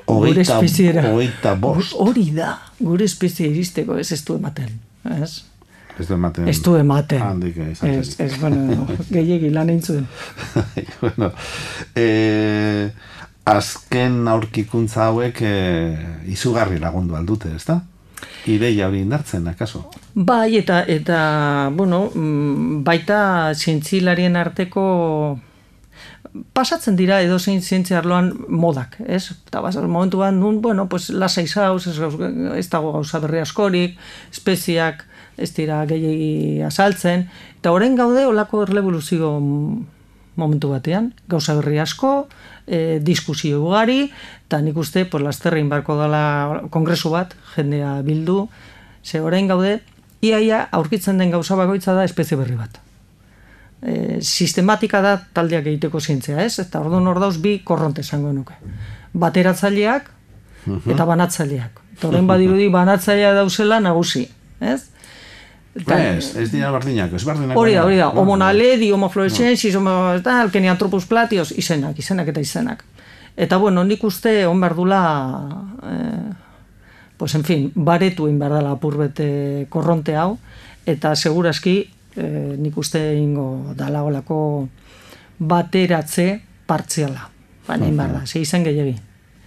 Gure 0.07 0.41
espeziera. 0.41 1.05
hogeita 1.11 1.55
bost. 1.55 1.95
Hori 1.99 2.31
da, 2.35 2.57
gure 2.79 3.05
espezie 3.05 3.51
iristeko, 3.51 3.99
ez 3.99 4.11
ez 4.13 4.23
du 4.25 4.37
ematen, 4.37 4.73
ez? 5.21 5.45
Ez 6.01 6.07
du 6.09 6.15
ematen. 6.15 6.49
Ez 6.49 6.63
du 6.65 6.75
ematen. 6.79 7.21
Handik 7.23 7.57
izan 7.71 7.91
Ez, 7.91 8.15
ez, 8.21 8.33
bueno, 8.41 8.87
gehiegi 9.15 9.51
lan 9.53 9.69
egin 9.69 9.83
zuen. 9.83 10.07
bueno, 11.03 11.31
e, 11.95 12.89
azken 13.51 14.29
aurkikuntza 14.33 15.11
hauek 15.11 15.43
e, 15.45 15.55
izugarri 16.33 16.81
lagundu 16.81 17.19
aldute, 17.19 17.53
ez 17.57 17.65
da? 17.69 17.81
Ideia 18.49 18.89
hori 18.89 19.03
indartzen, 19.05 19.47
akaso? 19.49 19.85
Bai, 20.15 20.57
eta, 20.57 20.83
eta 20.89 21.21
bueno, 21.77 22.07
mm, 22.15 22.81
baita 22.85 23.21
zientzilarien 23.55 24.37
arteko 24.41 24.85
pasatzen 26.55 26.97
dira 26.97 27.21
edo 27.25 27.39
zein 27.39 27.61
zientzia 27.63 27.99
arloan 27.99 28.33
modak, 28.49 28.97
ez? 29.07 29.31
Eta 29.49 29.63
bas, 29.65 29.77
momentu 29.81 30.21
bat 30.23 30.35
nun, 30.35 30.61
bueno, 30.63 30.89
pues 30.89 31.11
lasai 31.11 31.47
zauz, 31.49 31.87
ez, 31.91 31.97
ez 32.57 32.67
dago 32.71 32.93
gauza 32.93 33.21
berri 33.23 33.41
askorik, 33.43 33.97
espeziak 34.31 35.05
ez 35.41 35.51
dira 35.57 35.83
gehiagi 35.89 36.63
azaltzen, 36.67 37.27
eta 37.59 37.73
orain 37.73 37.97
gaude 37.97 38.27
olako 38.29 38.65
errevoluzio 38.67 39.33
momentu 40.41 40.71
batean, 40.71 41.13
gauza 41.29 41.57
berri 41.59 41.81
asko, 41.83 42.29
e, 42.67 43.01
diskusio 43.03 43.63
ugari, 43.65 44.11
eta 44.47 44.61
nik 44.63 44.77
uste, 44.79 45.07
pues, 45.07 45.25
lasterrein 45.25 45.69
barko 45.73 45.99
dela 46.01 46.63
kongresu 46.71 47.11
bat, 47.17 47.35
jendea 47.57 47.99
bildu, 48.07 48.45
ze 49.03 49.21
orain 49.21 49.49
gaude, 49.49 49.81
iaia 50.23 50.69
aurkitzen 50.77 51.19
den 51.19 51.33
gauza 51.33 51.57
bakoitza 51.57 51.97
da 51.97 52.05
espezie 52.05 52.39
berri 52.39 52.59
bat 52.61 52.81
e, 53.83 54.19
sistematika 54.21 55.01
da 55.03 55.17
taldeak 55.33 55.67
egiteko 55.67 56.01
zientzia, 56.01 56.43
ez? 56.45 56.59
Eta 56.59 56.81
orduan 56.81 57.07
hor 57.07 57.21
dauz 57.21 57.37
bi 57.41 57.59
korronte 57.65 58.01
esango 58.05 58.33
nuke. 58.33 58.55
Bateratzaileak 59.13 60.11
eta 60.87 61.05
banatzaileak. 61.09 61.81
Eta 61.97 62.09
orain 62.09 62.27
badirudi 62.29 62.69
banatzailea 62.73 63.33
dauzela 63.37 63.81
nagusi, 63.81 64.27
ez? 64.61 64.83
Eta, 65.77 65.97
Ez, 66.17 66.35
ez 66.37 66.49
dira 66.51 66.71
berdinak, 66.75 67.13
ez 67.15 67.23
berdinak. 67.25 67.57
hori 67.57 67.75
da, 67.75 67.85
hori 67.85 67.97
da, 67.97 68.09
homo 68.09 68.37
naledi, 68.37 68.91
homo 68.91 69.09
fluorescensis, 69.09 69.75
homo 69.79 69.93
tal, 70.25 70.51
keniantropus 70.51 71.07
platios, 71.07 71.53
izenak, 71.53 71.99
izenak 71.99 72.29
eta 72.29 72.41
izenak. 72.41 72.85
Eta 73.37 73.57
bueno, 73.57 73.85
nik 73.85 74.03
uste 74.05 74.47
on 74.47 74.61
behar 74.61 74.75
dula, 74.75 75.01
eh, 75.87 76.33
pues 77.17 77.35
en 77.35 77.45
fin, 77.45 77.71
baretu 77.75 78.27
egin 78.27 78.39
behar 78.41 78.57
dela 78.59 78.73
apurbete 78.73 79.67
korronte 79.71 80.17
hau, 80.17 80.39
eta 80.87 81.15
seguraski 81.15 81.91
eh, 82.17 82.57
nik 82.59 82.77
uste 82.79 83.01
ingo 83.17 83.75
dala 83.77 84.03
olako 84.03 84.69
bateratze 85.39 86.41
partziala. 86.67 87.29
Baina 87.67 87.87
egin 87.87 87.99
behar 87.99 88.15
da, 88.19 88.27
ze 88.27 88.41
izan 88.41 88.65
gehiagi. 88.65 88.97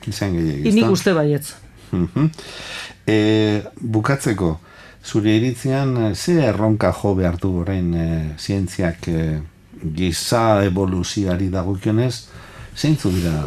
Izan 0.07 0.35
gehiagik, 0.37 0.73
Nik 0.73 0.91
uste 0.91 1.13
baietz. 1.13 1.55
Mhm. 1.91 2.29
E, 3.07 3.17
bukatzeko, 3.79 4.59
zure 5.03 5.35
iritzian, 5.37 5.97
eh, 5.97 6.15
ze 6.15 6.39
erronka 6.47 6.93
jo 7.01 7.15
behar 7.15 7.37
du 7.37 7.59
orain 7.61 7.93
e, 7.93 8.07
zientziak 8.39 9.07
e, 9.07 9.41
giza 9.95 10.63
evoluzioari 10.63 11.49
dagokionez, 11.49 12.27
zeintzu 12.75 13.11
dira 13.11 13.43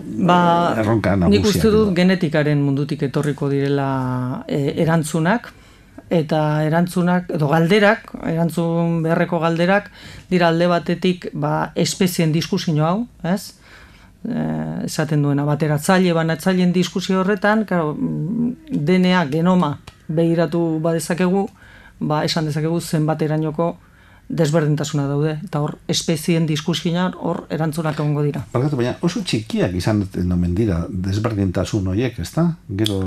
Ba, 0.00 0.74
erronka 0.78 1.16
nik 1.16 1.42
nagusiak 1.42 1.48
uste 1.50 1.70
dut 1.74 1.90
genetikaren 1.96 2.60
mundutik 2.62 3.02
etorriko 3.08 3.48
direla 3.50 4.44
e, 4.48 4.60
erantzunak, 4.82 5.50
eta 6.10 6.64
erantzunak, 6.66 7.30
edo 7.36 7.48
galderak, 7.48 8.10
erantzun 8.26 9.00
beharreko 9.04 9.38
galderak, 9.42 9.90
dira 10.30 10.48
alde 10.50 10.66
batetik 10.70 11.28
ba, 11.32 11.70
espezien 11.78 12.32
diskusio 12.34 12.82
hau, 12.84 13.06
ez? 13.22 13.54
E, 14.26 14.40
esaten 14.88 15.22
duena, 15.22 15.46
bateratzaile, 15.48 16.12
banatzaileen 16.16 16.74
diskusio 16.74 17.20
horretan, 17.20 17.64
claro, 17.64 17.94
mm, 17.94 18.50
DNA, 18.72 19.22
genoma, 19.30 19.76
behiratu 20.08 20.80
badezakegu, 20.82 21.46
ba, 22.00 22.24
esan 22.26 22.50
dezakegu 22.50 22.80
zenbaterainoko 22.80 23.70
desberdintasuna 24.30 25.06
daude, 25.10 25.38
eta 25.46 25.62
hor, 25.62 25.76
espezien 25.90 26.44
diskusioan 26.46 27.14
hor 27.18 27.44
erantzunak 27.50 27.98
egongo 27.98 28.22
dira. 28.26 28.44
Barkatu, 28.52 28.78
baina 28.78 28.96
oso 29.06 29.22
txikiak 29.26 29.74
izan 29.78 30.04
omen 30.30 30.54
dira 30.54 30.84
desberdintasun 30.90 31.90
horiek, 31.90 32.18
ezta? 32.22 32.52
Gero 32.78 33.00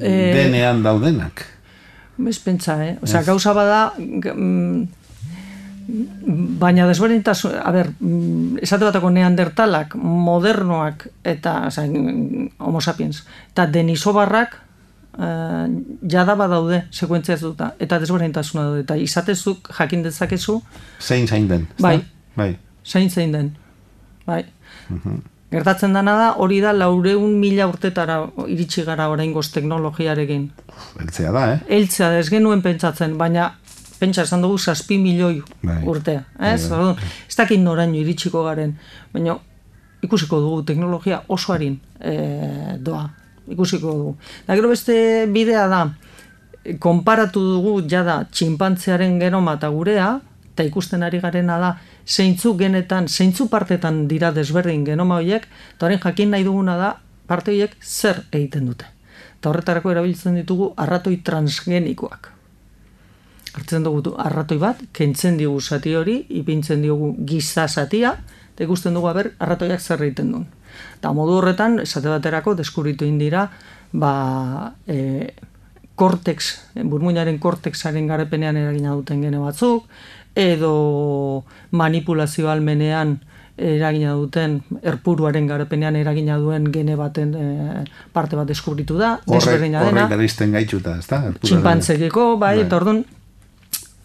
Eh, 0.00 0.32
denean 0.34 0.82
daudenak. 0.82 1.44
Ez 2.18 2.38
pentsa, 2.38 2.76
eh? 2.84 2.98
Osea, 3.02 3.22
gauza 3.26 3.52
bada, 3.52 3.92
mm, 3.98 4.84
baina 6.60 6.86
desberdintasun, 6.86 7.56
a 7.58 7.70
ber, 7.74 7.90
mm, 7.98 8.62
esate 8.62 8.86
batako 8.86 9.10
neandertalak, 9.10 9.96
modernoak, 9.98 11.08
eta, 11.24 11.66
osea, 11.66 11.88
homo 12.58 12.80
sapiens, 12.80 13.24
eta 13.50 13.66
denisobarrak, 13.66 14.56
eh, 15.18 15.66
jada 16.08 16.34
badaude, 16.38 16.84
sekuentzia 16.90 17.36
duta, 17.36 17.74
eta 17.78 17.98
desberdintasuna 17.98 18.68
daude, 18.70 18.86
eta 18.86 18.96
izatezuk 18.96 19.68
jakin 19.74 20.02
dezakezu, 20.06 20.62
Zein 21.00 21.28
zain 21.28 21.48
den? 21.48 21.68
Bai. 21.80 22.00
Bai. 22.36 22.58
zein 22.84 23.10
zein 23.10 23.32
den. 23.32 23.56
Bai. 24.26 24.44
Gertatzen 25.54 25.92
dana 25.96 26.14
da, 26.18 26.28
hori 26.42 26.60
da 26.60 26.72
laureun 26.76 27.38
mila 27.40 27.66
urtetara 27.70 28.20
iritsi 28.50 28.84
gara 28.86 29.08
oraingoz 29.12 29.48
teknologiarekin. 29.54 30.48
Beltzea 30.98 31.32
da, 31.34 31.44
eh? 31.54 31.58
Eltzea 31.78 32.12
ez 32.18 32.28
genuen 32.32 32.62
pentsatzen, 32.64 33.16
baina 33.18 33.52
pentsa 33.98 34.24
esan 34.26 34.42
dugu 34.44 34.58
zazpi 34.58 34.98
milioi 34.98 35.42
Bai. 35.62 35.80
urtea. 35.88 36.24
Ez, 36.40 36.66
Orduan, 36.70 36.96
ez 37.28 37.36
dakit 37.38 37.60
noraino 37.62 37.98
iritsiko 38.00 38.44
garen, 38.44 38.76
baina 39.12 39.38
ikusiko 40.04 40.40
dugu 40.40 40.62
teknologia 40.68 41.22
oso 41.28 41.54
harin 41.54 41.78
e, 42.00 42.16
doa. 42.84 43.08
Ikusiko 43.48 43.92
dugu. 43.92 44.16
Da 44.46 44.56
gero 44.56 44.70
beste 44.72 45.26
bidea 45.32 45.66
da, 45.68 45.80
konparatu 46.80 47.42
dugu 47.54 47.74
jada 47.88 48.22
txinpantzearen 48.32 49.18
genoma 49.20 49.58
eta 49.58 49.68
gurea, 49.72 50.14
eta 50.54 50.64
ikusten 50.64 51.02
ari 51.04 51.20
garena 51.20 51.58
da, 51.60 51.74
zeintzu 52.06 52.54
genetan, 52.58 53.08
zeintzu 53.08 53.48
partetan 53.48 54.06
dira 54.08 54.32
desberdin 54.32 54.84
genoma 54.84 55.18
horiek, 55.20 55.46
eta 55.76 55.86
horren 55.86 56.02
jakin 56.02 56.30
nahi 56.34 56.44
duguna 56.44 56.76
da, 56.76 56.90
parte 57.26 57.52
horiek 57.52 57.76
zer 57.82 58.24
egiten 58.30 58.68
dute. 58.68 58.88
Eta 59.38 59.50
horretarako 59.50 59.92
erabiltzen 59.92 60.36
ditugu 60.40 60.72
arratoi 60.76 61.18
transgenikoak. 61.24 62.30
Hartzen 63.54 63.84
dugu 63.86 64.16
arratoi 64.18 64.58
bat, 64.58 64.80
kentzen 64.92 65.38
digu 65.38 65.60
zati 65.60 65.94
hori, 65.94 66.18
ipintzen 66.40 66.82
diogu 66.82 67.14
giza 67.26 67.68
zatia, 67.68 68.16
eta 68.54 68.64
ikusten 68.64 68.94
dugu 68.94 69.08
aber 69.08 69.32
arratoiak 69.38 69.80
zer 69.80 70.02
egiten 70.02 70.32
duen. 70.32 70.46
Eta 70.98 71.12
modu 71.14 71.38
horretan, 71.38 71.78
esate 71.82 72.10
baterako, 72.10 72.54
deskubritu 72.58 73.06
indira, 73.06 73.46
ba, 73.92 74.74
e, 74.90 75.30
kortex, 75.94 76.50
burmuinaren 76.74 77.38
kortexaren 77.38 78.08
garepenean 78.10 78.58
eragina 78.58 78.94
duten 78.98 79.22
gene 79.22 79.38
batzuk, 79.38 79.86
edo 80.34 81.44
manipulazio 81.70 82.50
almenean 82.50 83.20
eragina 83.56 84.12
duten 84.18 84.56
erpuruaren 84.82 85.46
garepenean 85.46 85.94
eragina 85.96 86.38
duen 86.42 86.72
gene 86.74 86.96
baten 86.98 87.34
e, 87.38 87.84
parte 88.12 88.34
bat 88.34 88.48
deskubritu 88.48 88.96
da, 88.98 89.20
desberdina 89.30 89.84
dena 89.84 90.06
horrek 90.06 90.16
berizten 90.16 90.50
gaitxuta, 90.56 90.96
ezta? 90.98 91.20
Erpuraren- 91.28 91.46
txinpantzekiko, 91.46 92.24
bai, 92.36 92.56
Bai. 92.56 92.64
eta 92.66 92.76
orduan 92.80 93.04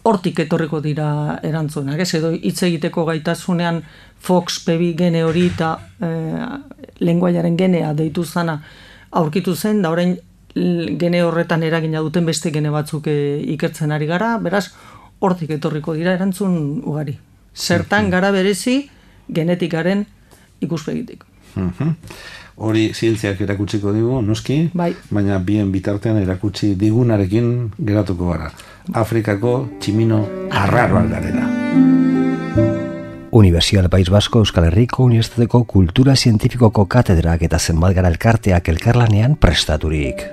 hortik 0.06 0.38
etorriko 0.46 0.80
dira 0.80 1.40
erantzunak, 1.42 1.98
ez 2.00 2.14
edo 2.14 2.30
hitz 2.32 2.62
egiteko 2.62 3.04
gaitasunean 3.10 3.82
Fox 4.20 4.60
pebi 4.64 4.94
gene 4.94 5.24
hori 5.24 5.46
eta 5.50 5.74
e, 6.00 6.12
lenguaiaren 7.00 7.56
genea 7.58 7.92
deitu 7.94 8.24
zana 8.24 8.60
aurkitu 9.10 9.56
zen, 9.56 9.82
da 9.82 9.90
orain 9.90 10.16
gene 10.54 11.22
horretan 11.22 11.62
eragina 11.62 12.00
duten 12.00 12.26
beste 12.26 12.50
gene 12.54 12.70
batzuk 12.70 13.06
e, 13.10 13.18
ikertzen 13.56 13.92
ari 13.92 14.06
gara, 14.06 14.36
beraz, 14.38 14.68
hortik 15.20 15.50
etorriko 15.56 15.94
dira 15.94 16.14
erantzun 16.16 16.82
ugari. 16.84 17.16
Zertan 17.54 18.10
gara 18.10 18.30
berezi 18.30 18.90
genetikaren 19.28 20.06
ikuspegitik. 20.60 21.24
Mhm. 21.54 21.96
hori 22.60 22.90
zientziak 22.94 23.40
erakutsiko 23.40 23.92
digu, 23.92 24.20
noski, 24.22 24.70
Bai. 24.74 24.92
baina 25.10 25.38
bien 25.38 25.70
bitartean 25.72 26.18
erakutsi 26.20 26.74
digunarekin 26.76 27.70
geratuko 27.78 28.28
gara. 28.28 28.50
Afrikako 28.92 29.68
tximino 29.80 30.26
arraroak 30.50 31.08
garela. 31.08 31.46
Universidad 33.30 33.88
País 33.88 34.10
Basko 34.10 34.40
Euskal 34.40 34.64
Herriko 34.64 35.04
Unibertsitateko 35.04 35.64
Kultura 35.64 36.16
Zientifikoko 36.16 36.84
Katedrak 36.86 37.42
eta 37.42 37.58
zenbat 37.58 37.94
gara 37.94 38.08
elkarteak 38.08 38.68
elkarlanean 38.68 39.36
prestaturik. 39.36 40.26